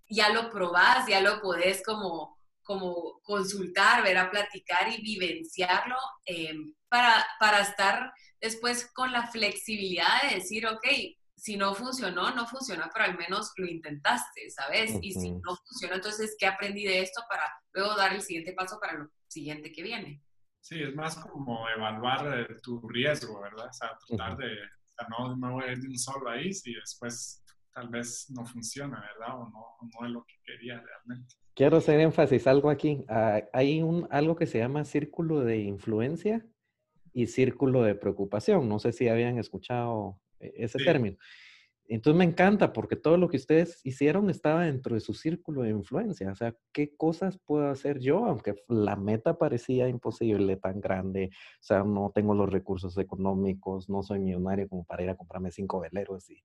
ya 0.08 0.28
lo 0.28 0.50
probás, 0.50 1.06
ya 1.08 1.20
lo 1.20 1.40
podés 1.40 1.82
como, 1.82 2.38
como 2.62 3.20
consultar, 3.22 4.02
ver 4.02 4.18
a 4.18 4.30
platicar 4.30 4.92
y 4.92 5.00
vivenciarlo 5.00 5.96
eh, 6.26 6.54
para, 6.88 7.26
para 7.40 7.60
estar 7.60 8.12
después 8.40 8.90
con 8.92 9.12
la 9.12 9.26
flexibilidad 9.28 10.22
de 10.22 10.36
decir, 10.36 10.66
ok, 10.66 10.86
si 11.34 11.56
no 11.56 11.74
funcionó, 11.74 12.30
no 12.32 12.46
funcionó, 12.46 12.88
pero 12.92 13.06
al 13.06 13.16
menos 13.16 13.52
lo 13.56 13.66
intentaste, 13.66 14.48
¿sabes? 14.50 14.92
Y 15.00 15.12
si 15.12 15.32
no 15.32 15.56
funcionó, 15.56 15.96
entonces, 15.96 16.36
¿qué 16.38 16.46
aprendí 16.46 16.84
de 16.84 17.00
esto 17.00 17.22
para 17.28 17.42
luego 17.72 17.96
dar 17.96 18.12
el 18.12 18.22
siguiente 18.22 18.52
paso 18.52 18.78
para 18.78 18.92
lo 18.92 19.10
siguiente 19.32 19.72
que 19.72 19.82
viene? 19.82 20.22
Sí, 20.60 20.80
es 20.80 20.94
más 20.94 21.16
como 21.16 21.68
evaluar 21.68 22.40
eh, 22.40 22.56
tu 22.62 22.86
riesgo, 22.88 23.40
¿verdad? 23.40 23.66
O 23.68 23.72
sea, 23.72 23.98
tratar 24.06 24.36
de, 24.36 24.46
o 24.46 24.94
sea, 24.96 25.08
no 25.08 25.36
me 25.36 25.50
voy 25.50 25.64
a 25.64 25.72
ir 25.72 25.80
de 25.80 25.88
un 25.88 25.98
solo 25.98 26.30
ahí 26.30 26.52
si 26.52 26.72
después 26.74 27.42
tal 27.74 27.88
vez 27.88 28.30
no 28.30 28.44
funciona, 28.46 29.00
¿verdad? 29.00 29.40
O 29.40 29.48
no, 29.48 29.76
no 29.80 30.06
es 30.06 30.12
lo 30.12 30.24
que 30.24 30.34
quería 30.44 30.80
realmente. 30.80 31.34
Quiero 31.54 31.78
hacer 31.78 32.00
énfasis 32.00 32.46
algo 32.46 32.70
aquí. 32.70 33.04
Ah, 33.08 33.42
hay 33.52 33.82
un, 33.82 34.06
algo 34.10 34.36
que 34.36 34.46
se 34.46 34.58
llama 34.58 34.84
círculo 34.84 35.40
de 35.40 35.58
influencia 35.58 36.46
y 37.12 37.26
círculo 37.26 37.82
de 37.82 37.94
preocupación. 37.94 38.68
No 38.68 38.78
sé 38.78 38.92
si 38.92 39.08
habían 39.08 39.38
escuchado 39.38 40.18
e, 40.38 40.52
ese 40.56 40.78
término. 40.78 41.16
Entonces 41.94 42.16
me 42.16 42.24
encanta 42.24 42.72
porque 42.72 42.96
todo 42.96 43.18
lo 43.18 43.28
que 43.28 43.36
ustedes 43.36 43.78
hicieron 43.84 44.30
estaba 44.30 44.64
dentro 44.64 44.94
de 44.94 45.00
su 45.00 45.12
círculo 45.12 45.60
de 45.60 45.70
influencia. 45.70 46.32
O 46.32 46.34
sea, 46.34 46.56
¿qué 46.72 46.96
cosas 46.96 47.38
puedo 47.44 47.68
hacer 47.68 47.98
yo? 48.00 48.24
Aunque 48.24 48.54
la 48.66 48.96
meta 48.96 49.36
parecía 49.36 49.88
imposible, 49.88 50.56
tan 50.56 50.80
grande. 50.80 51.28
O 51.34 51.62
sea, 51.62 51.84
no 51.84 52.10
tengo 52.14 52.34
los 52.34 52.50
recursos 52.50 52.96
económicos, 52.96 53.90
no 53.90 54.02
soy 54.02 54.20
millonario 54.20 54.70
como 54.70 54.84
para 54.84 55.02
ir 55.02 55.10
a 55.10 55.16
comprarme 55.16 55.50
cinco 55.50 55.80
veleros 55.80 56.30
y, 56.30 56.42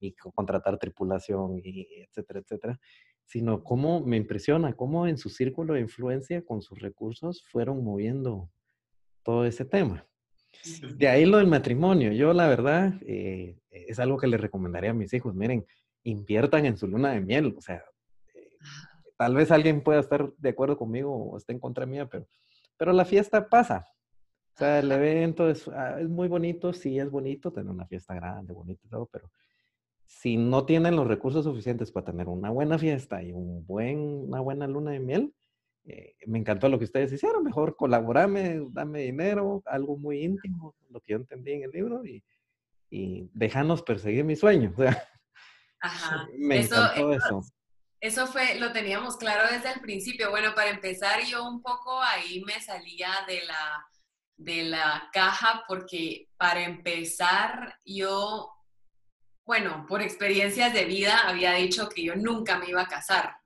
y 0.00 0.14
contratar 0.14 0.78
tripulación, 0.78 1.60
y 1.62 1.86
etcétera, 2.02 2.40
etcétera. 2.40 2.80
Sino 3.24 3.62
cómo 3.62 4.00
me 4.00 4.16
impresiona, 4.16 4.72
cómo 4.72 5.06
en 5.06 5.16
su 5.16 5.28
círculo 5.28 5.74
de 5.74 5.80
influencia, 5.80 6.44
con 6.44 6.60
sus 6.60 6.80
recursos, 6.80 7.44
fueron 7.44 7.84
moviendo 7.84 8.50
todo 9.22 9.44
ese 9.44 9.64
tema. 9.64 10.08
De 10.96 11.08
ahí 11.08 11.24
lo 11.24 11.38
del 11.38 11.46
matrimonio. 11.46 12.12
Yo, 12.12 12.32
la 12.32 12.48
verdad, 12.48 12.94
eh, 13.06 13.58
es 13.70 13.98
algo 13.98 14.18
que 14.18 14.26
les 14.26 14.40
recomendaría 14.40 14.90
a 14.90 14.94
mis 14.94 15.12
hijos. 15.12 15.34
Miren, 15.34 15.66
inviertan 16.02 16.66
en 16.66 16.76
su 16.76 16.86
luna 16.86 17.12
de 17.12 17.20
miel. 17.20 17.54
O 17.56 17.60
sea, 17.60 17.84
eh, 18.34 18.50
tal 19.16 19.34
vez 19.34 19.50
alguien 19.50 19.82
pueda 19.82 20.00
estar 20.00 20.32
de 20.36 20.48
acuerdo 20.48 20.76
conmigo 20.76 21.14
o 21.14 21.36
esté 21.36 21.52
en 21.52 21.60
contra 21.60 21.86
mía, 21.86 22.06
pero, 22.06 22.26
pero 22.76 22.92
la 22.92 23.04
fiesta 23.04 23.48
pasa. 23.48 23.86
O 24.54 24.58
sea, 24.58 24.80
el 24.80 24.90
evento 24.90 25.48
es, 25.48 25.68
ah, 25.68 26.00
es 26.00 26.08
muy 26.08 26.26
bonito, 26.26 26.72
sí 26.72 26.98
es 26.98 27.10
bonito 27.10 27.52
tener 27.52 27.70
una 27.70 27.86
fiesta 27.86 28.14
grande, 28.14 28.52
bonito 28.52 28.80
y 28.84 28.88
todo, 28.88 29.06
pero 29.06 29.30
si 30.04 30.36
no 30.36 30.64
tienen 30.64 30.96
los 30.96 31.06
recursos 31.06 31.44
suficientes 31.44 31.92
para 31.92 32.06
tener 32.06 32.28
una 32.28 32.50
buena 32.50 32.76
fiesta 32.76 33.22
y 33.22 33.30
un 33.30 33.64
buen, 33.66 33.98
una 33.98 34.40
buena 34.40 34.66
luna 34.66 34.90
de 34.90 35.00
miel, 35.00 35.34
eh, 35.88 36.16
me 36.26 36.38
encantó 36.38 36.68
lo 36.68 36.78
que 36.78 36.84
ustedes 36.84 37.10
hicieron, 37.10 37.42
mejor 37.42 37.74
colaborame, 37.74 38.60
dame 38.72 39.00
dinero, 39.00 39.62
algo 39.64 39.96
muy 39.96 40.22
íntimo, 40.22 40.74
lo 40.90 41.00
que 41.00 41.12
yo 41.12 41.16
entendí 41.16 41.52
en 41.52 41.62
el 41.62 41.70
libro, 41.70 42.04
y, 42.04 42.22
y 42.90 43.30
déjanos 43.32 43.82
perseguir 43.82 44.24
mi 44.24 44.36
sueño. 44.36 44.74
Ajá. 45.80 46.28
Me 46.38 46.60
encantó 46.60 47.12
eso. 47.12 47.42
Eso 48.00 48.26
fue, 48.26 48.56
lo 48.60 48.70
teníamos 48.70 49.16
claro 49.16 49.48
desde 49.50 49.72
el 49.72 49.80
principio. 49.80 50.30
Bueno, 50.30 50.54
para 50.54 50.70
empezar, 50.70 51.24
yo 51.24 51.48
un 51.48 51.62
poco 51.62 52.00
ahí 52.02 52.42
me 52.44 52.60
salía 52.60 53.08
de 53.26 53.44
la, 53.46 53.86
de 54.36 54.64
la 54.64 55.08
caja 55.12 55.64
porque 55.66 56.28
para 56.36 56.64
empezar, 56.64 57.76
yo, 57.84 58.52
bueno, 59.46 59.86
por 59.88 60.02
experiencias 60.02 60.74
de 60.74 60.84
vida, 60.84 61.26
había 61.26 61.54
dicho 61.54 61.88
que 61.88 62.04
yo 62.04 62.14
nunca 62.14 62.58
me 62.58 62.68
iba 62.68 62.82
a 62.82 62.88
casar. 62.88 63.37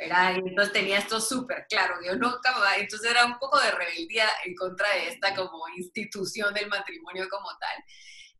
Era, 0.00 0.32
entonces 0.32 0.72
tenía 0.72 0.98
esto 0.98 1.20
súper 1.20 1.66
claro, 1.68 1.96
yo 2.04 2.14
nunca 2.14 2.54
entonces 2.76 3.10
era 3.10 3.24
un 3.24 3.36
poco 3.38 3.58
de 3.58 3.72
rebeldía 3.72 4.28
en 4.44 4.54
contra 4.54 4.88
de 4.94 5.08
esta 5.08 5.34
como 5.34 5.68
institución 5.76 6.54
del 6.54 6.68
matrimonio 6.68 7.28
como 7.28 7.48
tal. 7.58 7.84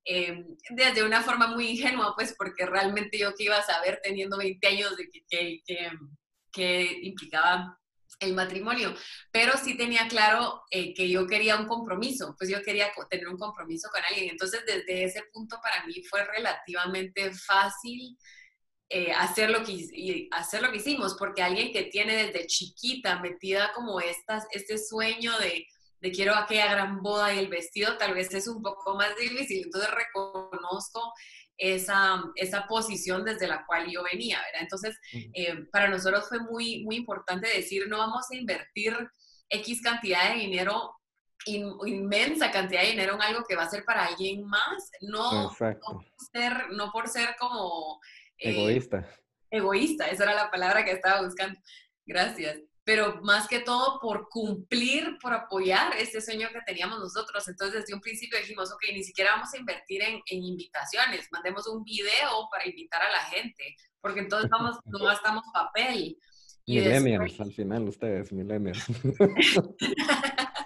Eh, 0.04 0.44
desde 0.70 1.02
una 1.02 1.22
forma 1.22 1.48
muy 1.48 1.70
ingenua, 1.70 2.14
pues 2.14 2.34
porque 2.38 2.64
realmente 2.64 3.18
yo 3.18 3.34
que 3.34 3.44
iba 3.44 3.56
a 3.56 3.62
saber 3.62 4.00
teniendo 4.02 4.38
20 4.38 4.66
años 4.68 4.96
de 4.96 5.08
que, 5.10 5.60
que, 5.66 5.90
que, 6.52 6.98
implicaba 7.02 7.78
el 8.20 8.34
matrimonio, 8.34 8.94
pero 9.32 9.52
sí 9.56 9.76
tenía 9.76 10.06
claro 10.08 10.62
eh, 10.70 10.94
que 10.94 11.08
yo 11.08 11.26
quería 11.26 11.56
un 11.56 11.66
compromiso, 11.66 12.34
pues 12.38 12.48
yo 12.50 12.62
quería 12.62 12.90
tener 13.10 13.28
un 13.28 13.36
compromiso 13.36 13.90
con 13.90 14.02
alguien, 14.04 14.30
entonces 14.30 14.62
desde 14.64 15.04
ese 15.04 15.24
punto 15.32 15.60
para 15.60 15.84
mí 15.86 16.02
fue 16.04 16.24
relativamente 16.24 17.32
fácil 17.34 18.16
eh, 18.90 19.12
hacer, 19.12 19.51
lo 19.51 19.62
que, 19.64 20.29
hacer 20.31 20.62
lo 20.62 20.70
que 20.70 20.79
hicimos, 20.79 21.14
porque 21.18 21.42
alguien 21.42 21.72
que 21.72 21.85
tiene 21.85 22.27
desde 22.27 22.46
chiquita 22.46 23.20
metida 23.20 23.72
como 23.74 24.01
estas, 24.01 24.46
este 24.53 24.79
sueño 24.79 25.37
de, 25.38 25.66
de 26.01 26.11
quiero 26.11 26.35
aquella 26.35 26.70
gran 26.70 27.03
boda 27.03 27.35
y 27.35 27.38
el 27.38 27.48
vestido, 27.48 27.98
tal 27.98 28.14
vez 28.14 28.33
es 28.33 28.48
un 28.48 28.62
poco 28.62 28.94
más 28.94 29.14
difícil. 29.16 29.64
Entonces 29.64 29.90
reconozco 29.90 31.12
esa, 31.59 32.22
esa 32.37 32.66
posición 32.66 33.24
desde 33.24 33.48
la 33.48 33.66
cual 33.66 33.90
yo 33.90 34.03
venía, 34.05 34.38
¿verdad? 34.38 34.62
Entonces, 34.62 34.98
eh, 35.12 35.66
para 35.72 35.88
nosotros 35.88 36.29
fue 36.29 36.40
muy, 36.40 36.85
muy 36.85 36.96
importante 36.96 37.48
decir, 37.48 37.88
no 37.88 37.98
vamos 37.98 38.27
a 38.31 38.37
invertir 38.37 38.96
X 39.51 39.83
cantidad 39.83 40.33
de 40.33 40.40
dinero 40.40 40.94
inmensa 41.46 42.51
cantidad 42.51 42.83
de 42.83 42.88
dinero 42.88 43.14
en 43.14 43.22
algo 43.22 43.44
que 43.48 43.57
va 43.57 43.62
a 43.62 43.70
ser 43.70 43.85
para 43.85 44.07
alguien 44.07 44.44
más, 44.44 44.90
no, 45.01 45.44
no, 45.44 45.57
ser, 46.33 46.70
no 46.72 46.90
por 46.90 47.09
ser 47.09 47.37
como 47.38 48.01
eh, 48.38 48.51
egoísta. 48.51 49.09
egoísta, 49.51 50.09
esa 50.09 50.24
era 50.24 50.35
la 50.35 50.51
palabra 50.51 50.85
que 50.85 50.92
estaba 50.92 51.22
buscando. 51.22 51.59
Gracias. 52.07 52.59
Pero 52.85 53.20
más 53.22 53.46
que 53.48 53.61
todo 53.61 54.01
por 54.01 54.31
cumplir, 54.31 55.18
por 55.20 55.35
apoyar 55.35 55.94
ese 55.96 56.22
sueño 56.22 56.48
que 56.51 56.62
teníamos 56.62 56.98
nosotros. 56.98 57.46
Entonces, 57.46 57.83
desde 57.83 57.94
un 57.94 58.01
principio 58.01 58.38
dijimos, 58.38 58.72
ok, 58.72 58.83
ni 58.94 59.05
siquiera 59.05 59.33
vamos 59.33 59.53
a 59.53 59.59
invertir 59.59 60.03
en, 60.03 60.22
invitaciones, 60.27 61.29
mandemos 61.31 61.66
un 61.68 61.85
video 61.85 62.48
para 62.51 62.66
invitar 62.66 63.03
a 63.03 63.11
la 63.11 63.20
gente, 63.24 63.77
porque 64.01 64.20
entonces 64.20 64.48
vamos, 64.48 64.79
no 64.87 65.01
gastamos 65.01 65.44
papel. 65.53 66.16
Millennials, 66.68 67.40
al 67.40 67.52
final 67.52 67.88
ustedes, 67.88 68.33
millennials. 68.33 68.85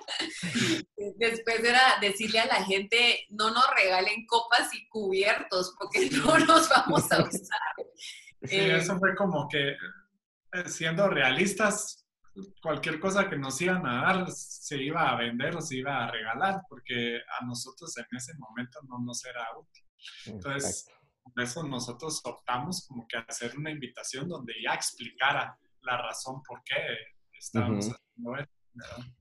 Después 1.17 1.65
era 1.65 1.99
decirle 2.01 2.41
a 2.41 2.47
la 2.47 2.65
gente, 2.65 3.27
no 3.31 3.51
nos 3.51 3.67
regalen 3.77 4.27
copas 4.27 4.75
y 4.75 4.89
cubiertos 4.89 5.75
porque 5.79 6.11
no 6.11 6.39
los 6.39 6.69
vamos 6.69 7.11
a 7.13 7.23
usar. 7.29 7.59
Sí, 8.43 8.57
eh, 8.57 8.77
eso 8.77 8.99
fue 8.99 9.15
como 9.15 9.49
que, 9.49 9.71
eh, 9.71 9.77
siendo 10.67 11.09
realistas, 11.09 12.03
cualquier 12.61 12.99
cosa 12.99 13.29
que 13.29 13.37
nos 13.37 13.61
iban 13.61 13.87
a 13.87 14.03
dar 14.03 14.31
se 14.31 14.83
iba 14.83 15.11
a 15.11 15.17
vender 15.17 15.55
o 15.57 15.61
se 15.61 15.77
iba 15.77 16.05
a 16.05 16.11
regalar 16.11 16.63
porque 16.69 17.19
a 17.41 17.45
nosotros 17.45 17.97
en 17.99 18.07
ese 18.17 18.33
momento 18.39 18.81
no 18.89 18.99
nos 19.01 19.25
era 19.25 19.47
útil. 19.57 19.85
Entonces, 20.27 20.87
por 21.23 21.43
eso 21.43 21.63
nosotros 21.63 22.21
optamos 22.25 22.87
como 22.89 23.07
que 23.07 23.19
hacer 23.19 23.57
una 23.57 23.71
invitación 23.71 24.29
donde 24.29 24.55
ya 24.65 24.75
explicara 24.75 25.57
la 25.83 25.99
razón 25.99 26.43
por 26.43 26.63
qué 26.65 26.77
estábamos 27.33 27.91
haciendo 27.91 28.37
esto. 28.37 28.55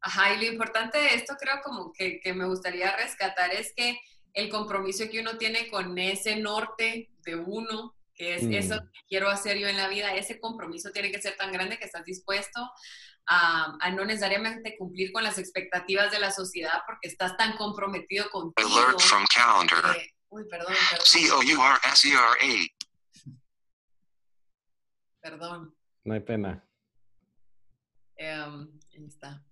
Ajá, 0.02 0.34
y 0.34 0.38
lo 0.38 0.54
importante 0.54 0.97
de 0.97 1.15
esto 1.15 1.36
creo 1.39 1.62
como 1.63 1.91
que, 1.91 2.19
que, 2.21 2.34
me 2.34 2.45
gustaría 2.45 2.95
rescatar 2.95 3.52
es 3.52 3.74
que 3.76 4.00
el 4.34 4.50
compromiso 4.50 5.10
que 5.10 5.19
uno 5.19 5.38
tiene 5.38 5.69
con 5.69 5.97
ese 5.97 6.38
norte 6.38 7.10
de 7.26 7.36
uno, 7.36 7.95
que 8.15 8.36
es 8.36 8.43
eso 8.43 8.76
mm. 8.76 8.86
que 8.86 9.00
quiero 9.10 9.30
hacer 9.30 9.58
yo 9.58 9.67
en 9.67 9.76
la 9.76 9.89
vida, 9.89 10.15
ese 10.15 10.39
compromiso 10.39 10.91
tiene 10.91 11.12
que 11.12 11.21
ser 11.21 11.36
tan 11.36 11.52
grande 11.52 11.78
que 11.78 11.84
estás 11.86 12.06
dispuesto 12.06 12.62
a, 13.28 13.78
a, 13.80 13.91
no 13.91 14.06
necesariamente 14.06 14.78
cumplir 14.78 15.12
con 15.12 15.24
las 15.24 15.38
expectativas 15.38 16.12
de 16.12 16.19
la 16.19 16.32
sociedad 16.32 16.82
porque 16.86 17.10
estás 17.10 17.36
tan 17.36 17.58
comprometido 17.58 18.30
contigo 18.30 18.69
Uy, 20.30 20.47
perdón, 20.50 20.74
perdón. 20.89 21.06
C-O-U-R-S-E-R-A. 21.06 22.71
Perdón. 25.19 25.76
No 26.04 26.14
hay 26.14 26.22
pena. 26.22 26.64
Em, 28.16 28.68
está. 29.08 29.44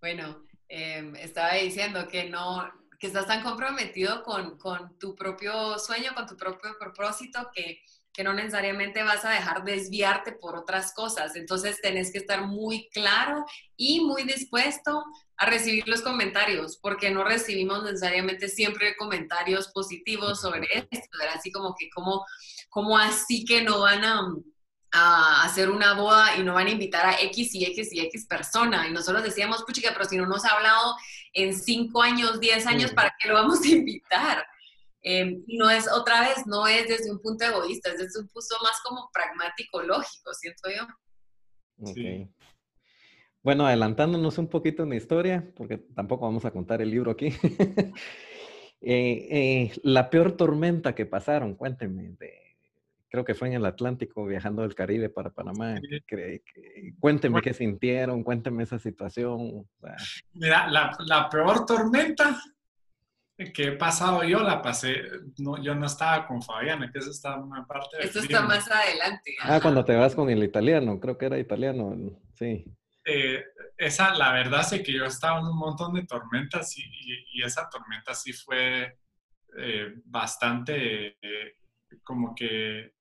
Bueno, 0.00 0.44
em, 0.68 1.14
estaba 1.16 1.54
diciendo 1.54 2.06
que 2.08 2.28
no, 2.28 2.68
que 2.98 3.06
estás 3.06 3.26
tan 3.26 3.42
comprometido 3.42 4.22
con, 4.22 4.58
con, 4.58 4.98
tu 4.98 5.14
propio 5.14 5.78
sueño, 5.78 6.14
con 6.14 6.26
tu 6.26 6.36
propio 6.36 6.76
propósito, 6.78 7.50
que, 7.54 7.80
que, 8.12 8.24
no 8.24 8.32
necesariamente 8.32 9.02
vas 9.02 9.24
a 9.24 9.30
dejar 9.30 9.64
desviarte 9.64 10.32
por 10.32 10.56
otras 10.56 10.92
cosas. 10.92 11.36
Entonces 11.36 11.80
tenés 11.80 12.12
que 12.12 12.18
estar 12.18 12.46
muy 12.46 12.88
claro 12.90 13.44
y 13.76 14.00
muy 14.00 14.24
dispuesto 14.24 15.04
a 15.36 15.46
recibir 15.46 15.86
los 15.86 16.02
comentarios, 16.02 16.78
porque 16.78 17.10
no 17.10 17.22
recibimos 17.22 17.84
necesariamente 17.84 18.48
siempre 18.48 18.96
comentarios 18.96 19.68
positivos 19.68 20.40
sobre 20.40 20.66
esto, 20.90 21.18
así 21.34 21.52
como 21.52 21.74
que 21.78 21.90
como, 21.90 22.24
como 22.70 22.98
así 22.98 23.44
que 23.44 23.62
no 23.62 23.80
van 23.80 24.04
a 24.04 24.20
a 24.96 25.44
hacer 25.44 25.70
una 25.70 25.94
boda 25.94 26.36
y 26.36 26.42
no 26.42 26.54
van 26.54 26.66
a 26.66 26.70
invitar 26.70 27.06
a 27.06 27.20
X 27.20 27.54
y 27.54 27.64
X 27.66 27.92
y 27.92 28.00
X 28.00 28.26
persona. 28.26 28.88
Y 28.88 28.92
nosotros 28.92 29.22
decíamos, 29.22 29.62
puchica, 29.64 29.90
pero 29.92 30.04
si 30.04 30.16
no 30.16 30.26
nos 30.26 30.44
ha 30.44 30.56
hablado 30.56 30.96
en 31.32 31.54
5 31.54 32.02
años, 32.02 32.40
10 32.40 32.66
años, 32.66 32.92
¿para 32.92 33.14
qué 33.18 33.28
lo 33.28 33.34
vamos 33.34 33.62
a 33.62 33.68
invitar? 33.68 34.44
Eh, 35.02 35.38
no 35.46 35.70
es, 35.70 35.90
otra 35.92 36.22
vez, 36.22 36.46
no 36.46 36.66
es 36.66 36.88
desde 36.88 37.12
un 37.12 37.20
punto 37.20 37.44
egoísta, 37.44 37.90
es 37.90 37.98
desde 37.98 38.20
un 38.20 38.28
punto 38.28 38.56
más 38.62 38.80
como 38.84 39.08
pragmático, 39.12 39.82
lógico, 39.82 40.34
siento 40.34 40.68
yo. 40.70 41.92
Sí. 41.92 42.28
Bueno, 43.42 43.66
adelantándonos 43.66 44.38
un 44.38 44.48
poquito 44.48 44.82
en 44.82 44.88
la 44.88 44.96
historia, 44.96 45.52
porque 45.54 45.78
tampoco 45.78 46.26
vamos 46.26 46.44
a 46.44 46.50
contar 46.50 46.82
el 46.82 46.90
libro 46.90 47.12
aquí. 47.12 47.32
Eh, 48.82 49.26
eh, 49.30 49.80
la 49.82 50.10
peor 50.10 50.36
tormenta 50.36 50.94
que 50.94 51.06
pasaron, 51.06 51.54
cuéntenme 51.54 52.14
de 52.20 52.45
creo 53.08 53.24
que 53.24 53.34
fue 53.34 53.48
en 53.48 53.54
el 53.54 53.66
Atlántico, 53.66 54.26
viajando 54.26 54.62
del 54.62 54.74
Caribe 54.74 55.08
para 55.08 55.30
Panamá. 55.30 55.76
cuénteme 56.98 57.40
qué 57.42 57.54
sintieron, 57.54 58.22
cuénteme 58.22 58.62
esa 58.62 58.78
situación. 58.78 59.66
Mira, 60.32 60.68
la, 60.68 61.28
peor 61.30 61.64
tormenta 61.66 62.40
que 63.54 63.64
he 63.64 63.72
pasado 63.72 64.24
yo, 64.24 64.40
la 64.40 64.62
pasé, 64.62 65.02
no, 65.38 65.62
yo 65.62 65.74
no 65.74 65.86
estaba 65.86 66.26
con 66.26 66.42
Fabiana, 66.42 66.90
que 66.90 66.98
eso 66.98 67.10
está 67.10 67.36
una 67.36 67.66
parte... 67.66 67.98
Eso 68.00 68.20
está 68.20 68.40
más 68.42 68.70
adelante. 68.70 69.36
Ah, 69.42 69.60
cuando 69.60 69.84
te 69.84 69.94
vas 69.94 70.14
con 70.14 70.30
el 70.30 70.42
italiano, 70.42 70.98
creo 70.98 71.18
que 71.18 71.26
era 71.26 71.38
italiano, 71.38 72.18
sí. 72.34 72.64
Eh, 73.04 73.44
esa, 73.76 74.14
la 74.14 74.32
verdad 74.32 74.66
es 74.72 74.82
que 74.82 74.92
yo 74.92 75.04
estaba 75.04 75.38
en 75.38 75.46
un 75.46 75.58
montón 75.58 75.94
de 75.94 76.04
tormentas 76.06 76.76
y, 76.78 77.42
esa 77.44 77.68
tormenta 77.68 78.14
sí 78.14 78.32
fue 78.32 78.98
eh, 79.58 79.94
bastante 80.06 81.18
eh, 81.20 81.56
como 82.02 82.34
que 82.34 82.95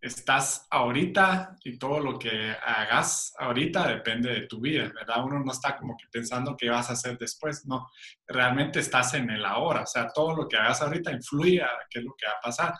estás 0.00 0.66
ahorita 0.70 1.56
y 1.64 1.78
todo 1.78 2.00
lo 2.00 2.18
que 2.18 2.54
hagas 2.64 3.32
ahorita 3.38 3.88
depende 3.88 4.30
de 4.32 4.46
tu 4.46 4.60
vida, 4.60 4.90
¿verdad? 4.94 5.24
Uno 5.24 5.40
no 5.40 5.52
está 5.52 5.76
como 5.76 5.96
que 5.96 6.06
pensando 6.10 6.56
qué 6.56 6.70
vas 6.70 6.90
a 6.90 6.92
hacer 6.92 7.18
después, 7.18 7.66
no, 7.66 7.88
realmente 8.26 8.80
estás 8.80 9.14
en 9.14 9.30
el 9.30 9.44
ahora, 9.44 9.82
o 9.82 9.86
sea, 9.86 10.08
todo 10.12 10.36
lo 10.36 10.48
que 10.48 10.56
hagas 10.56 10.82
ahorita 10.82 11.12
influye 11.12 11.62
a 11.62 11.70
qué 11.90 12.00
es 12.00 12.04
lo 12.04 12.14
que 12.16 12.26
va 12.26 12.32
a 12.32 12.40
pasar, 12.40 12.74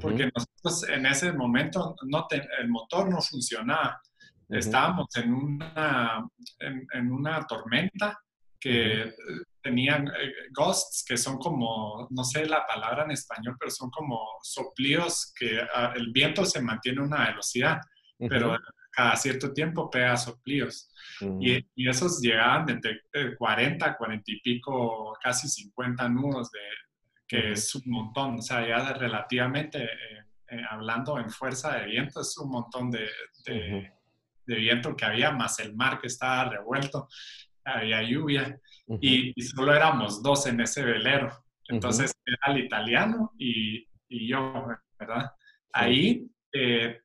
porque 0.00 0.30
nosotros 0.34 0.88
en 0.88 1.06
ese 1.06 1.32
momento 1.32 1.96
no 2.06 2.26
el 2.30 2.68
motor 2.68 3.10
no 3.10 3.20
funcionaba, 3.20 4.00
estábamos 4.48 5.08
en 5.16 5.32
una, 5.32 6.26
en 6.60 7.12
una 7.12 7.46
tormenta 7.46 8.18
que 8.60 9.14
tenían 9.68 10.08
eh, 10.08 10.32
ghosts, 10.50 11.04
que 11.06 11.18
son 11.18 11.36
como, 11.36 12.08
no 12.10 12.24
sé 12.24 12.46
la 12.46 12.66
palabra 12.66 13.04
en 13.04 13.10
español, 13.10 13.54
pero 13.58 13.70
son 13.70 13.90
como 13.90 14.18
soplíos 14.42 15.32
que 15.38 15.60
ah, 15.60 15.92
el 15.94 16.10
viento 16.10 16.44
se 16.46 16.62
mantiene 16.62 17.00
a 17.00 17.04
una 17.04 17.26
velocidad, 17.26 17.80
pero 18.18 18.56
cada 18.90 19.14
cierto 19.16 19.52
tiempo 19.52 19.90
pega 19.90 20.16
soplíos. 20.16 20.90
y, 21.38 21.58
y, 21.74 21.88
esos 21.88 22.20
llegaban 22.20 22.64
de 22.66 23.36
40, 23.36 23.96
40 23.96 24.32
y 24.32 24.40
pico, 24.40 25.16
casi 25.22 25.48
50 25.48 26.08
nudos, 26.08 26.50
de, 26.50 26.60
que 27.26 27.52
es 27.52 27.74
un 27.74 27.82
montón, 27.86 28.38
o 28.38 28.42
sea, 28.42 28.66
ya 28.66 28.94
relativamente, 28.94 29.84
eh, 29.84 30.24
eh, 30.50 30.62
hablando 30.70 31.18
en 31.18 31.28
fuerza 31.30 31.76
de 31.76 31.86
viento, 31.86 32.22
es 32.22 32.38
un 32.38 32.50
montón 32.50 32.90
de, 32.90 33.06
de, 33.44 33.92
de 34.46 34.54
viento 34.54 34.96
que 34.96 35.04
había, 35.04 35.30
más 35.30 35.58
el 35.60 35.76
mar 35.76 36.00
que 36.00 36.06
estaba 36.06 36.48
revuelto 36.48 37.08
había 37.74 38.02
lluvia 38.02 38.58
y, 39.00 39.40
solo 39.42 39.74
éramos 39.74 40.22
dos 40.22 40.46
en 40.46 40.60
ese 40.60 40.84
velero. 40.84 41.30
Entonces 41.68 42.12
era 42.24 42.54
el 42.54 42.64
italiano 42.64 43.32
y, 43.38 43.86
y 44.08 44.28
yo, 44.28 44.66
¿verdad? 44.98 45.30
Ahí 45.72 46.26
eh, 46.52 47.00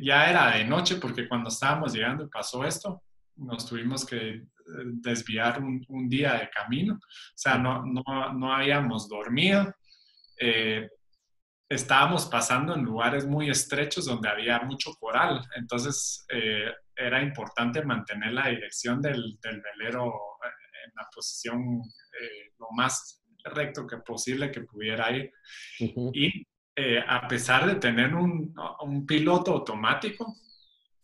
ya 0.00 0.30
era 0.30 0.56
de 0.56 0.64
noche 0.64 0.96
porque 0.96 1.28
cuando 1.28 1.48
estábamos 1.48 1.94
llegando 1.94 2.24
y 2.24 2.28
pasó 2.28 2.64
esto, 2.64 3.02
nos 3.36 3.66
tuvimos 3.66 4.04
que 4.04 4.28
eh, 4.28 4.42
desviar 4.66 5.62
un, 5.62 6.08
día 6.08 6.34
de 6.34 6.50
camino. 6.50 6.94
O 6.94 7.34
sea, 7.34 7.58
no, 7.58 7.84
no, 7.84 8.32
no 8.34 8.54
habíamos 8.54 9.08
dormido. 9.08 9.74
Eh, 10.38 10.88
estábamos 11.68 12.26
pasando 12.26 12.74
en 12.74 12.84
lugares 12.84 13.26
muy 13.26 13.48
estrechos 13.48 14.04
donde 14.04 14.28
había 14.28 14.60
mucho 14.60 14.92
coral. 15.00 15.42
Entonces, 15.56 16.26
era 16.96 17.22
importante 17.22 17.84
mantener 17.84 18.32
la 18.32 18.48
dirección 18.48 19.00
del, 19.00 19.38
del 19.42 19.60
velero 19.60 20.12
en 20.84 20.92
la 20.96 21.08
posición 21.12 21.82
eh, 22.20 22.52
lo 22.58 22.68
más 22.76 23.22
recto 23.44 23.86
que 23.86 23.98
posible 23.98 24.50
que 24.50 24.62
pudiera 24.62 25.10
ir. 25.10 25.32
Y 25.78 26.46
eh, 26.76 27.00
a 27.06 27.26
pesar 27.28 27.66
de 27.66 27.76
tener 27.76 28.14
un, 28.14 28.54
un 28.80 29.06
piloto 29.06 29.52
automático, 29.52 30.36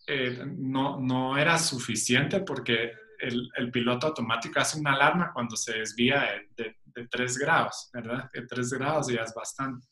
eh, 0.07 0.44
no, 0.57 0.98
no, 0.98 1.38
era 1.38 1.59
suficiente 1.59 2.40
porque 2.40 2.92
el, 3.20 3.48
el, 3.57 3.70
piloto 3.70 4.09
automático 4.09 4.59
hace 4.59 4.81
una 4.81 4.94
alarma 4.94 5.31
cuando 5.33 5.57
se 5.57 5.79
desvía 5.79 6.26
de, 6.57 6.76
de, 6.87 7.07
3 7.07 7.38
grados, 7.38 7.90
¿verdad? 7.92 8.31
De 8.33 8.46
3 8.46 8.70
grados 8.72 9.09
ya 9.09 9.22
es 9.22 9.33
bastante. 9.35 9.87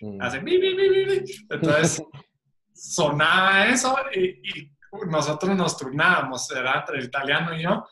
Mm. 0.00 0.22
Hace 0.22 0.38
bi, 0.38 0.58
bi, 0.58 0.74
bi, 0.74 1.24
Entonces, 1.50 2.02
sonaba 2.72 3.66
eso 3.66 3.94
y, 4.14 4.26
y 4.26 4.77
nosotros 5.08 5.56
nos 5.56 5.76
turnábamos, 5.76 6.48
¿verdad? 6.48 6.80
Entre 6.80 6.98
el 6.98 7.04
italiano 7.04 7.54
y 7.54 7.62
yo, 7.62 7.84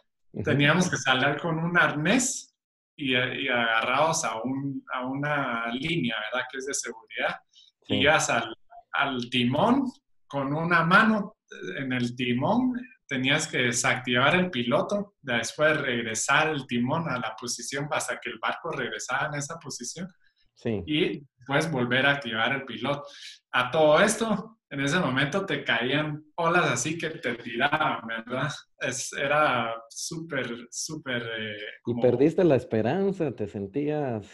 teníamos 0.45 0.91
que 0.91 0.97
salir 0.97 1.39
con 1.41 1.59
un 1.59 1.79
arnés 1.79 2.55
y, 2.97 3.15
agarrados 3.15 4.25
a, 4.25 4.41
un, 4.43 4.83
a, 4.93 5.07
una 5.07 5.69
línea, 5.73 6.17
¿verdad? 6.31 6.47
Que 6.51 6.59
es 6.59 6.67
de 6.67 6.75
seguridad. 6.75 7.37
Y 7.89 7.97
ibas 7.97 8.31
al, 8.31 8.55
al 8.93 9.31
timón 9.31 9.85
con 10.27 10.53
una 10.53 10.85
mano 10.85 11.37
en 11.77 11.93
el 11.93 12.17
timón, 12.17 12.73
tenías 13.07 13.47
que 13.47 13.59
desactivar 13.59 14.35
el 14.35 14.51
piloto, 14.51 15.15
después 15.21 15.81
regresar 15.81 16.49
el 16.49 16.67
timón 16.67 17.09
a 17.09 17.19
la 17.19 17.37
posición 17.41 17.89
hasta 17.91 18.19
que 18.19 18.31
el 18.31 18.39
barco 18.39 18.73
regresara 18.73 19.29
en 19.29 19.35
esa 19.35 19.59
posición. 19.59 20.09
Sí. 20.55 20.83
Y 20.87 21.23
después 21.37 21.71
volver 21.71 22.07
a 22.07 22.13
activar 22.13 22.53
el 22.53 22.65
piloto. 22.65 23.05
A 23.53 23.71
todo 23.71 24.01
esto, 24.01 24.56
en 24.71 24.81
ese 24.81 24.99
momento 24.99 25.47
te 25.47 25.63
caían 25.63 26.25
olas 26.35 26.73
así 26.73 26.99
que 26.99 27.11
te 27.11 27.35
tiraban, 27.37 28.07
¿verdad? 28.07 28.51
Es, 28.81 29.13
era 29.13 29.75
súper, 29.89 30.67
súper... 30.71 31.23
Eh, 31.23 31.57
y 31.87 32.01
perdiste 32.01 32.43
la 32.43 32.57
esperanza, 32.57 33.31
te 33.35 33.47
sentías 33.47 34.27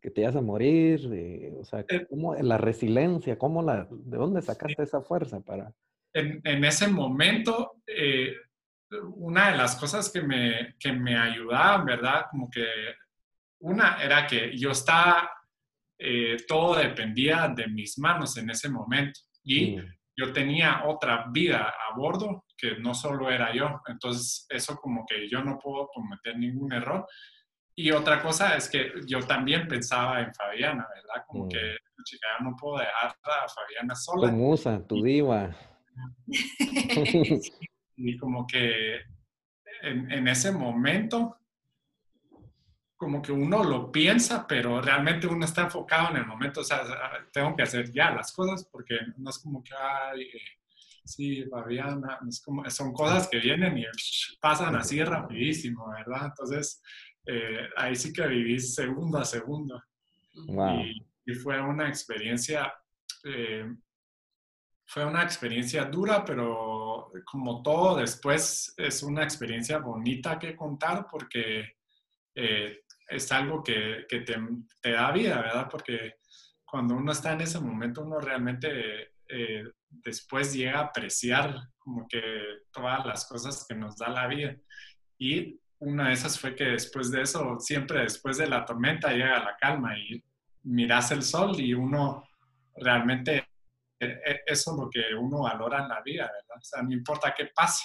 que 0.00 0.10
te 0.10 0.22
ibas 0.22 0.36
a 0.36 0.40
morir, 0.40 1.00
eh, 1.12 1.52
o 1.58 1.64
sea, 1.64 1.84
eh, 1.88 2.06
¿cómo, 2.08 2.34
la 2.34 2.58
resiliencia, 2.58 3.38
¿cómo 3.38 3.62
la, 3.62 3.86
¿de 3.90 4.16
dónde 4.16 4.40
sacaste 4.40 4.82
esa 4.82 5.02
fuerza 5.02 5.40
para...? 5.40 5.72
En, 6.14 6.40
en 6.44 6.64
ese 6.64 6.88
momento, 6.88 7.82
una 9.16 9.50
de 9.50 9.58
las 9.58 9.76
cosas 9.76 10.10
que 10.10 10.22
me, 10.22 10.74
que 10.78 10.90
me 10.92 11.18
ayudaban, 11.18 11.84
¿verdad? 11.84 12.24
Como 12.30 12.48
que 12.48 12.64
una 13.60 14.02
era 14.02 14.26
que 14.26 14.56
yo 14.56 14.70
estaba, 14.70 15.30
todo 16.48 16.76
dependía 16.76 17.52
de 17.54 17.68
mis 17.68 17.98
manos 17.98 18.38
en 18.38 18.48
ese 18.48 18.70
momento. 18.70 19.20
Y 19.46 19.76
yo 20.16 20.32
tenía 20.32 20.82
otra 20.86 21.26
vida 21.30 21.68
a 21.68 21.96
bordo 21.96 22.44
que 22.58 22.78
no 22.78 22.94
solo 22.94 23.30
era 23.30 23.54
yo. 23.54 23.80
Entonces, 23.86 24.46
eso 24.50 24.76
como 24.76 25.06
que 25.06 25.28
yo 25.28 25.42
no 25.42 25.58
puedo 25.58 25.88
cometer 25.88 26.36
ningún 26.36 26.72
error. 26.72 27.06
Y 27.76 27.90
otra 27.92 28.22
cosa 28.22 28.56
es 28.56 28.68
que 28.68 28.90
yo 29.06 29.20
también 29.20 29.68
pensaba 29.68 30.20
en 30.20 30.34
Fabiana, 30.34 30.86
¿verdad? 30.94 31.24
Como 31.26 31.48
que, 31.48 31.58
mm. 31.58 32.02
chica, 32.04 32.26
no 32.42 32.56
puedo 32.58 32.78
dejar 32.78 33.14
a 33.24 33.48
Fabiana 33.48 33.94
sola. 33.94 34.30
Tu 34.30 34.36
musa, 34.36 34.86
tu 34.86 35.02
diva. 35.02 35.54
y 37.96 38.16
como 38.18 38.46
que 38.46 38.96
en, 39.82 40.10
en, 40.10 40.28
ese 40.28 40.52
momento 40.52 41.36
como 42.96 43.20
que 43.20 43.32
uno 43.32 43.62
lo 43.62 43.92
piensa, 43.92 44.46
pero 44.46 44.80
realmente 44.80 45.26
uno 45.26 45.44
está 45.44 45.62
enfocado 45.62 46.10
en 46.10 46.16
el 46.16 46.26
momento, 46.26 46.60
o 46.60 46.64
sea, 46.64 46.82
tengo 47.32 47.54
que 47.54 47.62
hacer 47.62 47.92
ya 47.92 48.10
las 48.10 48.32
cosas 48.32 48.64
porque 48.70 48.98
no 49.18 49.30
es 49.30 49.38
como 49.38 49.62
que, 49.62 49.74
ay, 49.78 50.22
eh, 50.22 50.40
sí, 51.04 51.44
Fabiana, 51.44 52.18
es 52.26 52.40
como, 52.42 52.68
son 52.70 52.92
cosas 52.92 53.28
que 53.28 53.38
vienen 53.38 53.76
y 53.76 53.84
pasan 54.40 54.74
así 54.76 55.02
rapidísimo, 55.04 55.90
¿verdad? 55.90 56.26
Entonces, 56.26 56.82
eh, 57.26 57.68
ahí 57.76 57.94
sí 57.96 58.12
que 58.12 58.26
vivís 58.26 58.74
segundo 58.74 59.18
a 59.18 59.24
segundo. 59.24 59.82
y 61.26 61.34
fue 61.34 61.60
una 61.60 61.88
experiencia, 61.88 62.72
eh, 63.24 63.74
fue 64.86 65.04
una 65.04 65.22
experiencia 65.22 65.84
dura, 65.84 66.24
pero 66.24 67.10
como 67.24 67.62
todo 67.62 67.96
después 67.96 68.72
es 68.76 69.02
una 69.02 69.22
experiencia 69.24 69.78
bonita 69.78 70.38
que 70.38 70.54
contar 70.54 71.06
porque 71.10 71.76
eh, 72.38 72.82
es 73.08 73.30
algo 73.32 73.62
que, 73.62 74.06
que 74.08 74.20
te, 74.20 74.90
da 74.90 75.12
vida, 75.12 75.40
¿verdad? 75.40 75.68
Porque 75.70 76.14
cuando 76.64 76.94
uno 76.94 77.12
está 77.12 77.32
en 77.32 77.42
ese 77.42 77.60
momento, 77.60 78.02
uno 78.02 78.18
realmente 78.18 79.12
eh, 79.28 79.64
después 79.88 80.52
llega 80.52 80.78
a 80.78 80.84
apreciar 80.84 81.56
como 81.78 82.06
que 82.08 82.20
todas 82.72 83.04
las 83.06 83.26
cosas 83.26 83.64
que 83.68 83.74
nos 83.74 83.96
da 83.96 84.08
la 84.08 84.26
vida. 84.26 84.56
Y 85.18 85.58
una 85.78 86.08
de 86.08 86.14
esas 86.14 86.38
fue 86.38 86.54
que 86.54 86.64
después 86.64 87.10
de 87.10 87.22
eso, 87.22 87.58
siempre 87.60 88.00
después 88.00 88.38
de 88.38 88.48
la 88.48 88.64
tormenta 88.64 89.12
llega 89.12 89.44
la 89.44 89.56
calma 89.56 89.96
y 89.98 90.22
miras 90.64 91.12
el 91.12 91.22
sol 91.22 91.60
y 91.60 91.74
uno 91.74 92.24
realmente, 92.74 93.48
e, 94.00 94.06
e, 94.06 94.40
eso 94.46 94.72
es 94.72 94.78
lo 94.78 94.90
que 94.90 95.14
uno 95.14 95.42
valora 95.42 95.82
en 95.82 95.88
la 95.88 96.02
vida, 96.02 96.24
¿verdad? 96.24 96.58
O 96.58 96.64
sea, 96.64 96.82
no 96.82 96.92
importa 96.92 97.34
qué 97.36 97.46
pase, 97.54 97.84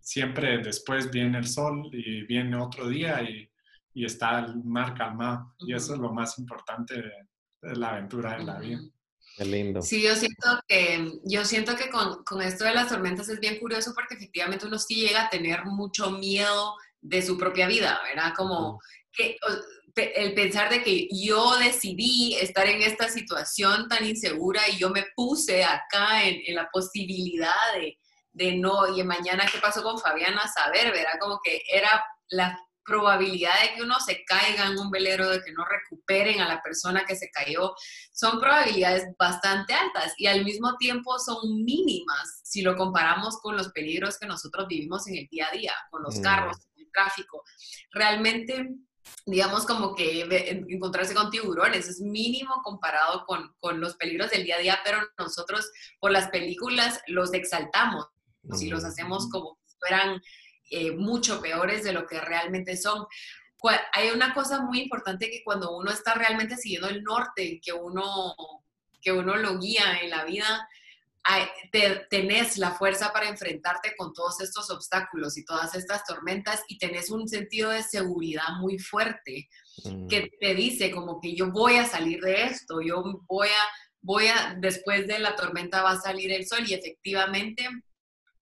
siempre 0.00 0.58
después 0.58 1.10
viene 1.10 1.38
el 1.38 1.46
sol 1.46 1.90
y 1.92 2.22
viene 2.22 2.56
otro 2.56 2.88
día 2.88 3.22
y, 3.22 3.48
y 3.98 4.04
está 4.04 4.38
el 4.38 4.62
mar 4.62 4.94
calmado. 4.94 5.56
Y 5.58 5.74
eso 5.74 5.94
es 5.94 5.98
lo 5.98 6.12
más 6.12 6.38
importante 6.38 6.94
de, 6.94 7.76
la 7.76 7.90
aventura 7.90 8.38
de 8.38 8.44
la 8.44 8.58
vida. 8.60 8.78
Qué 9.36 9.44
lindo. 9.44 9.82
Sí, 9.82 10.00
yo 10.00 10.14
siento 10.14 10.60
que, 10.68 11.18
yo 11.24 11.44
siento 11.44 11.74
que 11.74 11.90
con, 11.90 12.22
con, 12.22 12.40
esto 12.40 12.64
de 12.64 12.74
las 12.74 12.88
tormentas 12.88 13.28
es 13.28 13.40
bien 13.40 13.58
curioso 13.58 13.92
porque 13.96 14.14
efectivamente 14.14 14.66
uno 14.66 14.78
sí 14.78 14.94
llega 14.94 15.24
a 15.24 15.28
tener 15.28 15.64
mucho 15.64 16.12
miedo 16.12 16.76
de 17.00 17.22
su 17.22 17.36
propia 17.36 17.66
vida, 17.66 18.00
¿verdad? 18.04 18.34
Como 18.36 18.78
que 19.12 19.36
el 19.96 20.34
pensar 20.34 20.70
de 20.70 20.84
que 20.84 21.08
yo 21.10 21.56
decidí 21.58 22.34
estar 22.34 22.68
en 22.68 22.82
esta 22.82 23.08
situación 23.08 23.88
tan 23.88 24.06
insegura 24.06 24.68
y 24.68 24.78
yo 24.78 24.90
me 24.90 25.06
puse 25.16 25.64
acá 25.64 26.22
en, 26.22 26.40
en 26.46 26.54
la 26.54 26.68
posibilidad 26.72 27.74
de, 27.74 27.98
de, 28.30 28.54
no, 28.54 28.96
y 28.96 29.02
mañana 29.02 29.48
qué 29.50 29.58
pasó 29.58 29.82
con 29.82 29.98
Fabiana, 29.98 30.46
saber, 30.46 30.92
¿verdad? 30.92 31.18
Como 31.20 31.40
que 31.42 31.62
era 31.68 32.04
la 32.30 32.56
probabilidad 32.88 33.52
de 33.62 33.74
que 33.74 33.82
uno 33.82 34.00
se 34.00 34.24
caiga 34.24 34.66
en 34.66 34.78
un 34.78 34.90
velero, 34.90 35.28
de 35.28 35.42
que 35.42 35.52
no 35.52 35.64
recuperen 35.64 36.40
a 36.40 36.48
la 36.48 36.62
persona 36.62 37.04
que 37.06 37.14
se 37.14 37.30
cayó, 37.30 37.74
son 38.12 38.40
probabilidades 38.40 39.04
bastante 39.18 39.74
altas 39.74 40.14
y 40.16 40.26
al 40.26 40.44
mismo 40.44 40.76
tiempo 40.78 41.18
son 41.18 41.64
mínimas 41.64 42.40
si 42.42 42.62
lo 42.62 42.76
comparamos 42.76 43.38
con 43.40 43.56
los 43.56 43.68
peligros 43.68 44.18
que 44.18 44.26
nosotros 44.26 44.66
vivimos 44.66 45.06
en 45.06 45.18
el 45.18 45.28
día 45.30 45.48
a 45.48 45.56
día, 45.56 45.74
con 45.90 46.02
los 46.02 46.18
mm. 46.18 46.22
carros, 46.22 46.56
el 46.76 46.90
tráfico. 46.90 47.44
Realmente 47.92 48.74
digamos, 49.24 49.64
como 49.64 49.94
que 49.94 50.20
encontrarse 50.68 51.14
con 51.14 51.30
tiburones, 51.30 51.88
es 51.88 52.00
mínimo 52.00 52.60
comparado 52.62 53.24
con, 53.26 53.54
con, 53.58 53.80
los 53.80 53.96
peligros 53.96 54.30
del 54.30 54.44
día 54.44 54.56
a 54.56 54.60
día, 54.60 54.78
pero 54.84 54.98
nosotros 55.18 55.70
por 55.98 56.10
las 56.10 56.28
películas 56.28 57.00
los 57.06 57.32
exaltamos 57.32 58.06
y 58.60 58.68
los 58.68 58.84
hacemos 58.84 59.28
como 59.30 59.58
si 59.66 59.76
fueran 59.78 60.20
eh, 60.70 60.92
mucho 60.92 61.40
peores 61.40 61.84
de 61.84 61.92
lo 61.92 62.06
que 62.06 62.20
realmente 62.20 62.76
son. 62.76 63.06
Hay 63.92 64.10
una 64.10 64.34
cosa 64.34 64.60
muy 64.62 64.80
importante 64.80 65.30
que 65.30 65.42
cuando 65.42 65.76
uno 65.76 65.90
está 65.90 66.14
realmente 66.14 66.56
siguiendo 66.56 66.88
el 66.88 67.02
norte, 67.02 67.60
que 67.62 67.72
uno, 67.72 68.34
que 69.00 69.12
uno 69.12 69.36
lo 69.36 69.58
guía 69.58 69.98
en 70.00 70.10
la 70.10 70.24
vida, 70.24 70.68
te, 71.72 72.06
tenés 72.08 72.56
la 72.56 72.72
fuerza 72.72 73.12
para 73.12 73.28
enfrentarte 73.28 73.94
con 73.96 74.12
todos 74.12 74.40
estos 74.40 74.70
obstáculos 74.70 75.36
y 75.36 75.44
todas 75.44 75.74
estas 75.74 76.04
tormentas 76.04 76.62
y 76.68 76.78
tenés 76.78 77.10
un 77.10 77.28
sentido 77.28 77.70
de 77.70 77.82
seguridad 77.82 78.48
muy 78.60 78.78
fuerte 78.78 79.48
que 80.08 80.22
mm. 80.22 80.38
te 80.40 80.54
dice 80.54 80.90
como 80.90 81.20
que 81.20 81.34
yo 81.34 81.50
voy 81.50 81.76
a 81.76 81.86
salir 81.86 82.20
de 82.20 82.44
esto, 82.44 82.80
yo 82.80 83.02
voy 83.26 83.48
a, 83.48 83.62
voy 84.00 84.26
a, 84.28 84.56
después 84.58 85.06
de 85.06 85.18
la 85.18 85.36
tormenta 85.36 85.82
va 85.82 85.92
a 85.92 86.00
salir 86.00 86.32
el 86.32 86.46
sol 86.46 86.64
y 86.66 86.74
efectivamente 86.74 87.68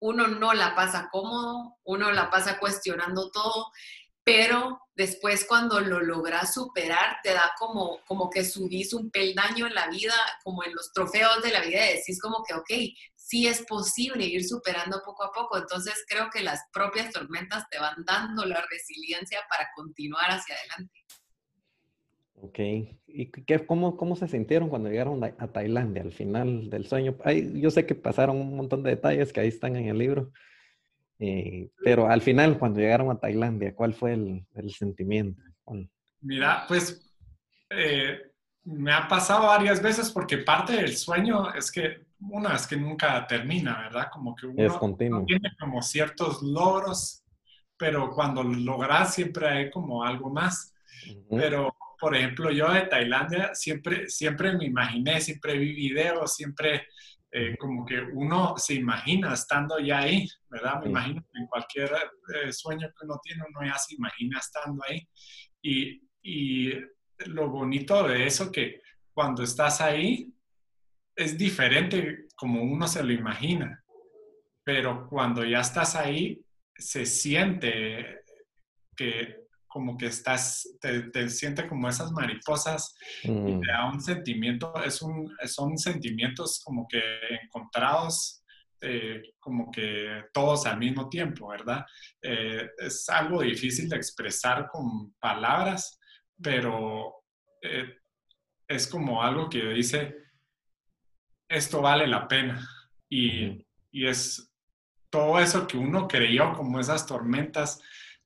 uno 0.01 0.29
no 0.29 0.53
la 0.55 0.75
pasa 0.75 1.09
cómodo, 1.11 1.79
uno 1.85 2.13
la 2.13 2.31
pasa 2.31 2.59
cuestionando 2.59 3.31
todo 3.31 3.73
pero 4.27 4.81
después 4.97 5.47
cuando 5.49 5.79
lo 5.79 6.01
logras 6.01 6.53
superar, 6.53 7.19
te 7.23 7.33
da 7.33 7.53
como, 7.57 8.01
como 8.09 8.29
que 8.29 8.45
subís 8.45 8.93
un 8.93 9.09
peldaño 9.13 9.69
en 9.69 9.75
la 9.75 9.87
vida, 9.87 10.17
como 10.43 10.65
en 10.65 10.75
los 10.75 10.93
trofeos 10.93 11.45
de 11.45 11.53
la 11.53 11.61
vida, 11.61 11.89
y 11.89 11.99
decís 11.99 12.21
como 12.21 12.43
que, 12.43 12.55
ok, 12.55 12.69
sí 13.15 13.47
es 13.47 13.65
posible 13.65 14.25
ir 14.25 14.45
superando 14.45 15.01
poco 15.05 15.23
a 15.23 15.31
poco. 15.31 15.59
Entonces 15.59 16.05
creo 16.09 16.29
que 16.29 16.43
las 16.43 16.61
propias 16.73 17.13
tormentas 17.13 17.69
te 17.71 17.79
van 17.79 18.05
dando 18.05 18.45
la 18.45 18.67
resiliencia 18.69 19.45
para 19.49 19.69
continuar 19.77 20.29
hacia 20.29 20.57
adelante. 20.57 21.05
Ok, 22.39 22.59
¿y 23.07 23.31
qué, 23.31 23.65
cómo, 23.65 23.97
cómo 23.97 24.15
se 24.15 24.29
sintieron 24.29 24.69
cuando 24.69 24.91
llegaron 24.91 25.25
a 25.25 25.49
Tailandia 25.49 26.03
al 26.03 26.13
final 26.13 26.69
del 26.69 26.87
sueño? 26.87 27.17
yo 27.55 27.71
sé 27.71 27.87
que 27.87 27.95
pasaron 27.95 28.37
un 28.37 28.57
montón 28.57 28.83
de 28.83 28.91
detalles 28.91 29.33
que 29.33 29.41
ahí 29.41 29.49
están 29.49 29.75
en 29.77 29.89
el 29.89 29.99
libro, 29.99 30.33
eh, 31.19 31.71
pero 31.83 32.09
al 32.09 32.21
final, 32.21 32.59
cuando 32.59 32.81
llegaron 32.81 33.11
a 33.11 33.19
Tailandia, 33.19 33.75
¿cuál 33.75 33.95
fue 33.95 34.13
el, 34.13 34.47
el 34.55 34.71
sentimiento? 34.71 35.43
Mira, 36.21 36.65
pues 36.69 37.15
eh, 37.71 38.21
me 38.65 38.93
ha 38.93 39.09
pasado 39.09 39.47
varias 39.47 39.83
veces 39.83 40.11
porque 40.11 40.39
parte 40.39 40.75
del 40.75 40.97
sueño 40.97 41.55
es 41.55 41.71
que 41.71 42.07
una 42.21 42.55
es 42.55 42.67
que 42.67 42.77
nunca 42.77 43.27
termina, 43.27 43.79
¿verdad? 43.83 44.09
Como 44.13 44.35
que 44.35 44.47
uno, 44.47 45.25
tiene 45.27 45.53
como 45.59 45.83
ciertos 45.83 46.43
logros, 46.43 47.23
pero 47.77 48.11
cuando 48.11 48.43
logras 48.43 49.15
siempre 49.15 49.49
hay 49.49 49.71
como 49.71 50.03
algo 50.03 50.31
más. 50.31 50.75
Pero, 51.31 51.75
por 51.99 52.17
ejemplo, 52.17 52.51
yo 52.51 52.71
de 52.73 52.83
Tailandia 52.83 53.55
siempre, 53.55 54.09
siempre 54.09 54.57
me 54.57 54.67
imaginé, 54.67 55.21
siempre 55.21 55.59
vi 55.59 55.73
videos, 55.73 56.35
siempre 56.35 56.87
eh, 57.31 57.57
como 57.59 57.85
que 57.85 58.01
uno 58.01 58.55
se 58.57 58.75
imagina 58.75 59.35
estando 59.35 59.79
ya 59.79 60.01
ahí, 60.01 60.27
¿verdad? 60.49 60.81
Me 60.83 60.89
imagino 60.89 61.21
que 61.23 61.39
en 61.39 61.47
cualquier 61.47 61.91
eh, 61.93 62.53
sueño 62.53 62.89
que 62.89 63.05
uno 63.05 63.19
tiene, 63.23 63.43
uno 63.49 63.67
ya 63.67 63.79
se 63.79 63.95
imagina 63.95 64.39
estando 64.39 64.83
ahí. 64.89 65.07
Y, 65.63 66.03
y 66.23 66.73
lo 67.27 67.49
bonito 67.51 68.07
de 68.07 68.27
eso 68.27 68.51
que 68.51 68.81
cuando 69.13 69.43
estás 69.43 69.81
ahí 69.81 70.33
es 71.15 71.37
diferente 71.37 72.27
como 72.37 72.63
uno 72.63 72.87
se 72.87 73.03
lo 73.03 73.13
imagina, 73.13 73.83
pero 74.63 75.09
cuando 75.09 75.45
ya 75.45 75.61
estás 75.61 75.97
ahí 75.97 76.45
se 76.77 77.07
siente 77.07 78.21
que 78.95 79.46
como 79.77 79.99
que 79.99 80.07
estás, 80.07 80.67
te, 80.81 81.11
te 81.11 81.29
siente 81.29 81.69
como 81.69 81.87
esas 81.87 82.11
mariposas 82.11 82.97
y 83.23 83.61
te 83.61 83.67
da 83.67 83.91
un 83.93 84.01
sentimiento, 84.01 84.73
es 84.83 85.03
un, 85.03 85.31
son 85.45 85.77
sentimientos 85.77 86.63
como 86.65 86.89
que 86.89 87.03
encontrados, 87.43 88.43
eh, 88.81 89.35
como 89.39 89.71
que 89.71 90.25
todos 90.33 90.65
al 90.65 90.79
mismo 90.79 91.11
tiempo, 91.11 91.49
¿verdad? 91.49 91.85
Eh, 92.23 92.71
es 92.79 93.07
algo 93.11 93.43
difícil 93.43 93.87
de 93.87 93.97
expresar 93.97 94.67
con 94.73 95.13
palabras, 95.21 96.01
pero 96.43 97.13
eh, 97.61 97.99
es 98.67 98.87
como 98.87 99.23
algo 99.23 99.51
que 99.51 99.63
dice, 99.75 100.17
esto 101.51 101.83
vale 101.83 102.07
la 102.07 102.27
pena. 102.27 102.67
Y, 103.11 103.63
y 103.91 104.07
es 104.07 104.51
todo 105.11 105.39
eso 105.39 105.67
que 105.67 105.77
uno 105.77 106.09
creyó 106.09 106.55
como 106.55 106.81
esas 106.81 107.07
tormentas, 107.07 107.79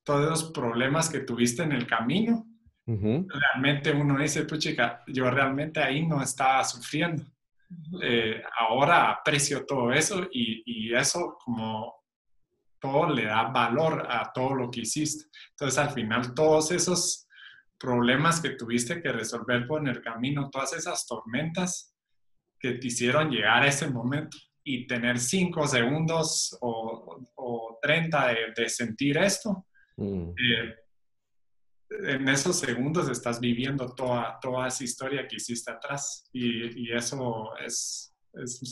todos 0.03 0.29
los 0.29 0.43
problemas 0.51 1.09
que 1.09 1.19
tuviste 1.19 1.63
en 1.63 1.71
el 1.71 1.87
camino, 1.87 2.45
realmente 2.85 3.91
uno 3.91 4.19
dice, 4.19 4.43
pues 4.43 4.59
chica, 4.59 5.03
yo 5.07 5.29
realmente 5.29 5.81
ahí 5.81 6.05
no 6.05 6.21
estaba 6.21 6.63
sufriendo. 6.63 7.23
Eh, 8.01 8.41
ahora 8.59 9.11
aprecio 9.11 9.65
todo 9.65 9.93
eso 9.93 10.27
y, 10.31 10.61
y, 10.65 10.93
eso 10.93 11.37
como 11.41 12.03
todo 12.79 13.13
le 13.13 13.25
da 13.25 13.43
valor 13.43 14.05
a 14.09 14.29
todo 14.33 14.55
lo 14.55 14.69
que 14.69 14.81
hiciste. 14.81 15.29
Entonces 15.51 15.79
al 15.79 15.91
final 15.91 16.33
todos 16.33 16.71
esos 16.71 17.29
problemas 17.79 18.41
que 18.41 18.51
tuviste 18.51 19.01
que 19.01 19.11
resolver 19.13 19.65
por 19.67 19.87
el 19.87 20.01
camino, 20.01 20.49
todas 20.49 20.73
esas 20.73 21.07
tormentas 21.07 21.95
que 22.59 22.73
te 22.73 22.87
hicieron 22.87 23.31
llegar 23.31 23.63
a 23.63 23.67
ese 23.67 23.89
momento 23.89 24.37
y 24.63 24.85
tener 24.85 25.17
cinco 25.17 25.65
segundos 25.65 26.57
o, 26.61 27.19
o 27.35 27.79
30 27.81 28.27
de, 28.27 28.35
de 28.55 28.69
sentir 28.69 29.17
esto, 29.17 29.65
Mm. 29.97 30.29
Eh, 30.29 30.75
en 31.89 32.29
esos 32.29 32.59
segundos 32.59 33.09
estás 33.09 33.39
viviendo 33.39 33.93
toda, 33.93 34.39
toda 34.41 34.67
esa 34.67 34.83
historia 34.83 35.27
que 35.27 35.35
hiciste 35.35 35.71
atrás 35.71 36.23
y, 36.31 36.87
y 36.87 36.93
eso 36.93 37.51
es 37.59 38.11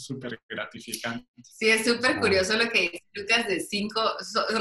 súper 0.05 0.39
gratificante. 0.47 1.27
Sí, 1.43 1.69
es 1.69 1.85
súper 1.85 2.19
curioso 2.19 2.55
lo 2.57 2.69
que 2.69 2.81
dice 2.81 3.03
Lucas 3.13 3.47
de 3.47 3.59
cinco, 3.59 4.01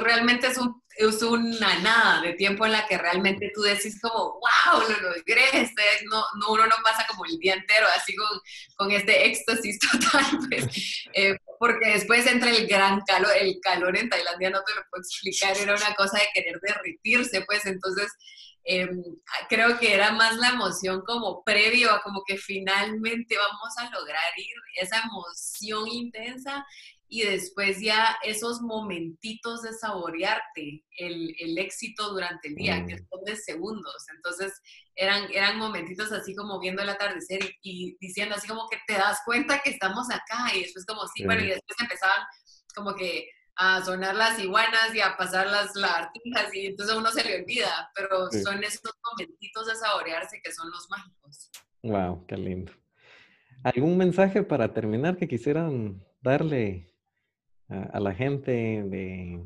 realmente 0.02 0.48
es, 0.48 0.58
un, 0.58 0.82
es, 0.96 1.22
una 1.22 1.78
nada 1.80 2.20
de 2.22 2.32
tiempo 2.34 2.66
en 2.66 2.72
la 2.72 2.86
que 2.86 2.98
realmente 2.98 3.52
tú 3.54 3.62
decís 3.62 4.00
como, 4.00 4.40
wow, 4.40 4.80
lo 4.80 5.10
logré, 5.10 5.44
este, 5.52 5.82
no, 6.10 6.24
no, 6.40 6.52
uno 6.52 6.66
no 6.66 6.76
pasa 6.82 7.06
como 7.08 7.24
el 7.26 7.38
día 7.38 7.54
entero 7.54 7.86
así 7.96 8.14
con, 8.16 8.40
con 8.76 8.90
este 8.90 9.26
éxtasis 9.26 9.78
total, 9.92 10.24
pues, 10.48 11.06
eh, 11.14 11.36
porque 11.58 11.88
después 11.88 12.26
entra 12.26 12.50
el 12.50 12.66
gran 12.66 13.00
calor, 13.02 13.30
el 13.38 13.58
calor 13.60 13.96
en 13.96 14.08
Tailandia 14.08 14.50
no 14.50 14.62
te 14.64 14.74
lo 14.74 14.82
puedo 14.90 15.02
explicar, 15.02 15.56
era 15.56 15.74
una 15.74 15.94
cosa 15.94 16.18
de 16.18 16.28
querer 16.34 16.60
derritirse, 16.60 17.42
pues 17.42 17.66
entonces 17.66 18.12
em, 18.64 19.02
creo 19.48 19.78
que 19.78 19.94
era 19.94 20.12
más 20.12 20.36
la 20.36 20.50
emoción 20.50 21.02
como 21.06 21.42
previo 21.44 21.90
a 21.90 22.02
como 22.02 22.22
que 22.26 22.36
finalmente 22.36 23.36
vamos 23.36 23.76
a 23.78 23.90
lograr 23.90 24.32
ir, 24.36 24.56
esa 24.76 25.02
emoción 25.02 25.88
intensa 25.88 26.64
y 27.10 27.22
después 27.22 27.80
ya 27.80 28.16
esos 28.22 28.60
momentitos 28.60 29.62
de 29.62 29.72
saborearte 29.72 30.84
el, 30.98 31.34
el 31.38 31.58
éxito 31.58 32.10
durante 32.10 32.48
el 32.48 32.54
día, 32.54 32.84
que 32.86 32.96
mm. 32.96 33.06
son 33.10 33.24
de 33.24 33.36
segundos. 33.36 34.04
Entonces 34.14 34.52
eran, 34.94 35.24
eran 35.32 35.58
momentitos 35.58 36.12
así 36.12 36.34
como 36.34 36.60
viendo 36.60 36.82
el 36.82 36.88
atardecer 36.90 37.40
y, 37.62 37.96
diciendo 37.98 38.34
así 38.34 38.46
como 38.46 38.68
que 38.68 38.76
te 38.86 38.94
das 38.94 39.20
cuenta 39.24 39.60
que 39.60 39.70
estamos 39.70 40.10
acá 40.10 40.54
y 40.54 40.62
después 40.62 40.84
como 40.84 41.06
sí, 41.14 41.24
bueno, 41.24 41.42
y 41.42 41.48
después 41.48 41.80
empezaban 41.80 42.26
como 42.74 42.94
que 42.94 43.28
a 43.56 43.82
sonar 43.82 44.14
las 44.14 44.38
iguanas 44.38 44.94
y 44.94 45.00
a 45.00 45.16
pasar 45.16 45.46
las 45.48 45.74
lagartijas 45.74 46.54
y 46.54 46.66
entonces 46.66 46.94
uno 46.94 47.10
se 47.10 47.24
le 47.24 47.42
olvida, 47.42 47.90
pero 47.94 48.30
son 48.30 48.62
esos 48.62 48.92
momentitos 49.10 49.66
de 49.66 49.76
saborearse 49.76 50.40
que 50.42 50.52
son 50.52 50.70
los 50.70 50.88
mágicos. 50.90 51.50
Wow, 51.82 52.26
qué 52.26 52.36
lindo. 52.36 52.72
¿Algún 53.64 53.96
mensaje 53.96 54.42
para 54.42 54.72
terminar 54.72 55.16
que 55.16 55.26
quisieran 55.26 56.04
darle 56.20 56.87
a, 57.68 58.00
la 58.00 58.14
gente 58.14 58.50
de, 58.52 59.40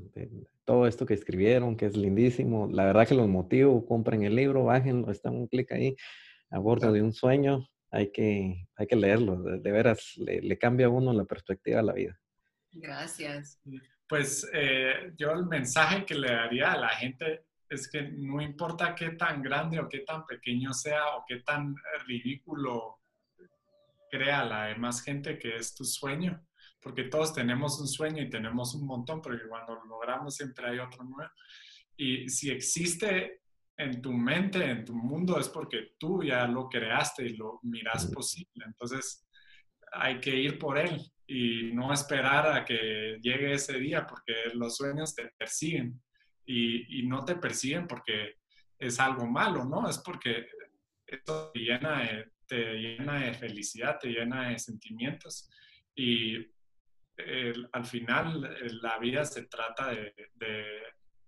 todo 0.64 0.86
esto 0.86 1.06
que 1.06 1.14
escribieron, 1.14 1.76
que 1.76 1.86
es 1.86 1.96
lindísimo? 1.96 2.68
La 2.70 2.84
verdad 2.84 3.06
que 3.06 3.14
los 3.14 3.28
motivo, 3.28 3.86
compren 3.86 4.22
el 4.22 4.36
libro, 4.36 4.64
bájenlo, 4.64 5.10
está 5.10 5.30
un 5.30 5.48
clic 5.48 5.72
ahí, 5.72 5.96
a 6.50 6.58
bordo 6.58 6.92
de 6.92 7.02
un 7.02 7.12
sueño, 7.12 7.66
hay 7.90 8.10
que, 8.10 8.66
hay 8.76 8.86
que 8.86 8.96
leerlo, 8.96 9.42
de, 9.42 9.72
veras, 9.72 10.14
le, 10.16 10.40
le 10.40 10.58
cambia 10.58 10.86
a 10.86 10.90
uno 10.90 11.12
la 11.12 11.24
perspectiva 11.24 11.78
de 11.78 11.82
la 11.82 11.92
vida. 11.92 12.20
Gracias 12.72 13.60
pues 14.12 14.46
eh, 14.52 15.14
yo 15.16 15.32
el 15.32 15.46
mensaje 15.46 16.04
que 16.04 16.14
le 16.14 16.30
daría 16.30 16.72
a 16.72 16.76
la 16.76 16.90
gente 16.90 17.46
es 17.66 17.88
que 17.88 18.02
no 18.02 18.42
importa 18.42 18.94
qué 18.94 19.12
tan 19.12 19.40
grande 19.40 19.80
o 19.80 19.88
qué 19.88 20.00
tan 20.00 20.26
pequeño 20.26 20.74
sea 20.74 21.16
o 21.16 21.24
qué 21.26 21.36
tan 21.36 21.74
ridículo 22.06 23.00
crea 24.10 24.44
la 24.44 24.66
demás 24.66 25.00
gente 25.02 25.38
que 25.38 25.56
es 25.56 25.74
tu 25.74 25.86
sueño, 25.86 26.46
porque 26.82 27.04
todos 27.04 27.32
tenemos 27.32 27.80
un 27.80 27.86
sueño 27.86 28.22
y 28.22 28.28
tenemos 28.30 28.74
un 28.74 28.86
montón, 28.86 29.22
pero 29.22 29.38
cuando 29.48 29.74
lo 29.76 29.84
logramos 29.84 30.34
siempre 30.34 30.68
hay 30.68 30.78
otro 30.78 31.04
nuevo. 31.04 31.30
Y 31.96 32.28
si 32.28 32.50
existe 32.50 33.42
en 33.76 34.02
tu 34.02 34.12
mente, 34.12 34.64
en 34.64 34.84
tu 34.84 34.94
mundo, 34.94 35.38
es 35.38 35.48
porque 35.48 35.92
tú 35.98 36.22
ya 36.22 36.46
lo 36.46 36.68
creaste 36.68 37.26
y 37.26 37.36
lo 37.36 37.60
miras 37.62 38.06
posible. 38.12 38.64
Entonces, 38.66 39.26
hay 39.92 40.20
que 40.20 40.34
ir 40.34 40.58
por 40.58 40.78
él 40.78 41.00
y 41.26 41.70
no 41.72 41.92
esperar 41.92 42.46
a 42.52 42.64
que 42.64 43.18
llegue 43.22 43.52
ese 43.52 43.78
día 43.78 44.06
porque 44.06 44.34
los 44.54 44.76
sueños 44.76 45.14
te 45.14 45.30
persiguen 45.38 46.00
y, 46.44 47.02
no 47.04 47.24
te 47.24 47.36
persiguen 47.36 47.86
porque 47.86 48.36
es 48.78 48.98
algo 48.98 49.26
malo, 49.26 49.64
¿no? 49.64 49.88
Es 49.88 49.98
porque 49.98 50.46
esto 51.06 51.50
te 51.52 51.60
llena 51.60 52.00
de, 52.00 52.32
te 52.46 52.74
llena 52.74 53.20
de 53.20 53.34
felicidad, 53.34 53.98
te 54.00 54.08
llena 54.08 54.48
de 54.48 54.58
sentimientos 54.58 55.48
y 55.94 56.51
al 57.72 57.84
final 57.84 58.56
la 58.82 58.98
vida 58.98 59.24
se 59.24 59.44
trata 59.44 59.90
de, 59.90 60.14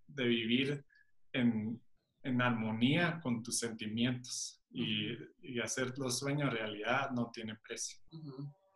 de, 0.07 0.25
vivir 0.25 0.85
en, 1.33 1.81
en, 2.23 2.43
armonía 2.43 3.21
con 3.23 3.43
tus 3.43 3.59
sentimientos 3.59 4.63
y, 4.71 5.13
y, 5.43 5.61
hacer 5.61 5.93
los 5.99 6.19
sueños 6.19 6.53
realidad 6.53 7.11
no 7.11 7.31
tiene 7.33 7.57
precio. 7.57 7.99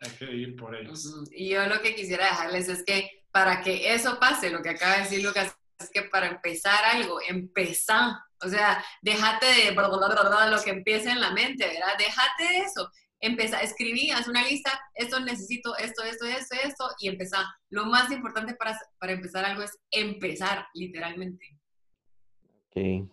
Hay 0.00 0.10
que 0.12 0.32
ir 0.32 0.56
por 0.56 0.74
ellos. 0.74 1.28
Y 1.32 1.50
yo 1.50 1.66
lo 1.66 1.80
que 1.80 1.94
quisiera 1.94 2.26
dejarles 2.26 2.68
es 2.68 2.84
que 2.84 3.24
para 3.30 3.60
que 3.62 3.94
eso 3.94 4.18
pase, 4.18 4.50
lo 4.50 4.62
que 4.62 4.70
acaba 4.70 4.96
de 4.96 5.02
decir 5.02 5.22
Lucas, 5.22 5.54
es 5.78 5.90
que 5.90 6.02
para 6.02 6.28
empezar 6.28 6.84
algo, 6.84 7.20
empezar. 7.28 8.12
O 8.40 8.48
sea, 8.48 8.84
déjate 9.02 9.46
de 9.46 10.50
lo 10.50 10.62
que 10.62 10.70
empieza 10.70 11.12
en 11.12 11.20
la 11.20 11.32
mente, 11.32 11.66
¿verdad? 11.66 11.96
Déjate 11.98 12.44
de 12.44 12.58
eso. 12.58 12.90
Empezar, 13.20 13.64
escribí, 13.64 14.10
haz 14.10 14.28
una 14.28 14.46
lista, 14.46 14.70
esto 14.94 15.18
necesito, 15.20 15.76
esto, 15.76 16.04
esto, 16.04 16.24
esto, 16.26 16.56
esto, 16.64 16.84
y 17.00 17.08
empezar. 17.08 17.44
Lo 17.70 17.86
más 17.86 18.12
importante 18.12 18.54
para, 18.54 18.78
para 19.00 19.12
empezar 19.12 19.44
algo 19.44 19.62
es 19.62 19.76
empezar, 19.90 20.66
literalmente. 20.74 21.58
Ok. 22.68 23.08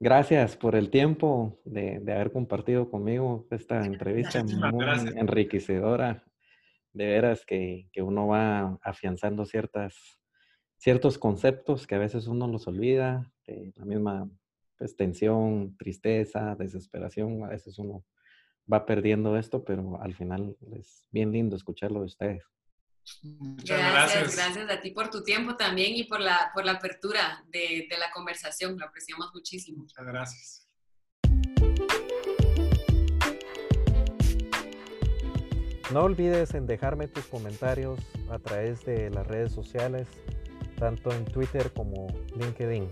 Gracias 0.00 0.56
por 0.56 0.74
el 0.74 0.90
tiempo 0.90 1.60
de, 1.64 1.96
haber 2.12 2.32
compartido 2.32 2.90
conmigo 2.90 3.46
esta 3.50 3.86
entrevista 3.86 4.44
muy 4.44 4.84
enriquecedora. 5.16 6.24
De 6.92 7.06
veras 7.06 7.46
que, 7.46 7.88
uno 7.96 8.26
va 8.26 8.78
afianzando 8.82 9.46
ciertas, 9.46 10.20
ciertos 10.76 11.18
conceptos 11.18 11.86
que 11.86 11.94
a 11.94 11.98
veces 11.98 12.26
uno 12.26 12.46
los 12.48 12.66
olvida, 12.66 13.32
la 13.46 13.84
misma 13.86 14.30
pues, 14.76 14.96
tensión, 14.96 15.76
tristeza, 15.78 16.54
desesperación, 16.56 17.42
a 17.44 17.48
veces 17.48 17.78
uno 17.78 18.04
va 18.70 18.86
perdiendo 18.86 19.36
esto, 19.36 19.64
pero 19.64 20.00
al 20.00 20.14
final 20.14 20.56
es 20.72 21.06
bien 21.10 21.32
lindo 21.32 21.56
escucharlo 21.56 22.00
de 22.00 22.06
ustedes. 22.06 22.44
Muchas 23.22 23.78
gracias, 23.78 24.36
gracias, 24.36 24.70
a 24.70 24.80
ti 24.80 24.90
por 24.90 25.10
tu 25.10 25.22
tiempo 25.22 25.56
también 25.56 25.94
y 25.94 26.04
por 26.04 26.20
la, 26.20 26.50
por 26.54 26.64
la 26.64 26.72
apertura 26.72 27.44
de, 27.48 27.86
de 27.90 27.98
la 27.98 28.10
conversación. 28.10 28.78
Lo 28.78 28.86
apreciamos 28.86 29.30
muchísimo. 29.34 29.82
Muchas 29.82 30.06
gracias. 30.06 30.68
No 35.92 36.02
olvides 36.02 36.54
en 36.54 36.66
dejarme 36.66 37.08
tus 37.08 37.26
comentarios 37.26 38.00
a 38.30 38.38
través 38.38 38.84
de 38.84 39.10
las 39.10 39.26
redes 39.26 39.52
sociales, 39.52 40.08
tanto 40.78 41.12
en 41.12 41.26
Twitter 41.26 41.72
como 41.72 42.06
LinkedIn. 42.36 42.88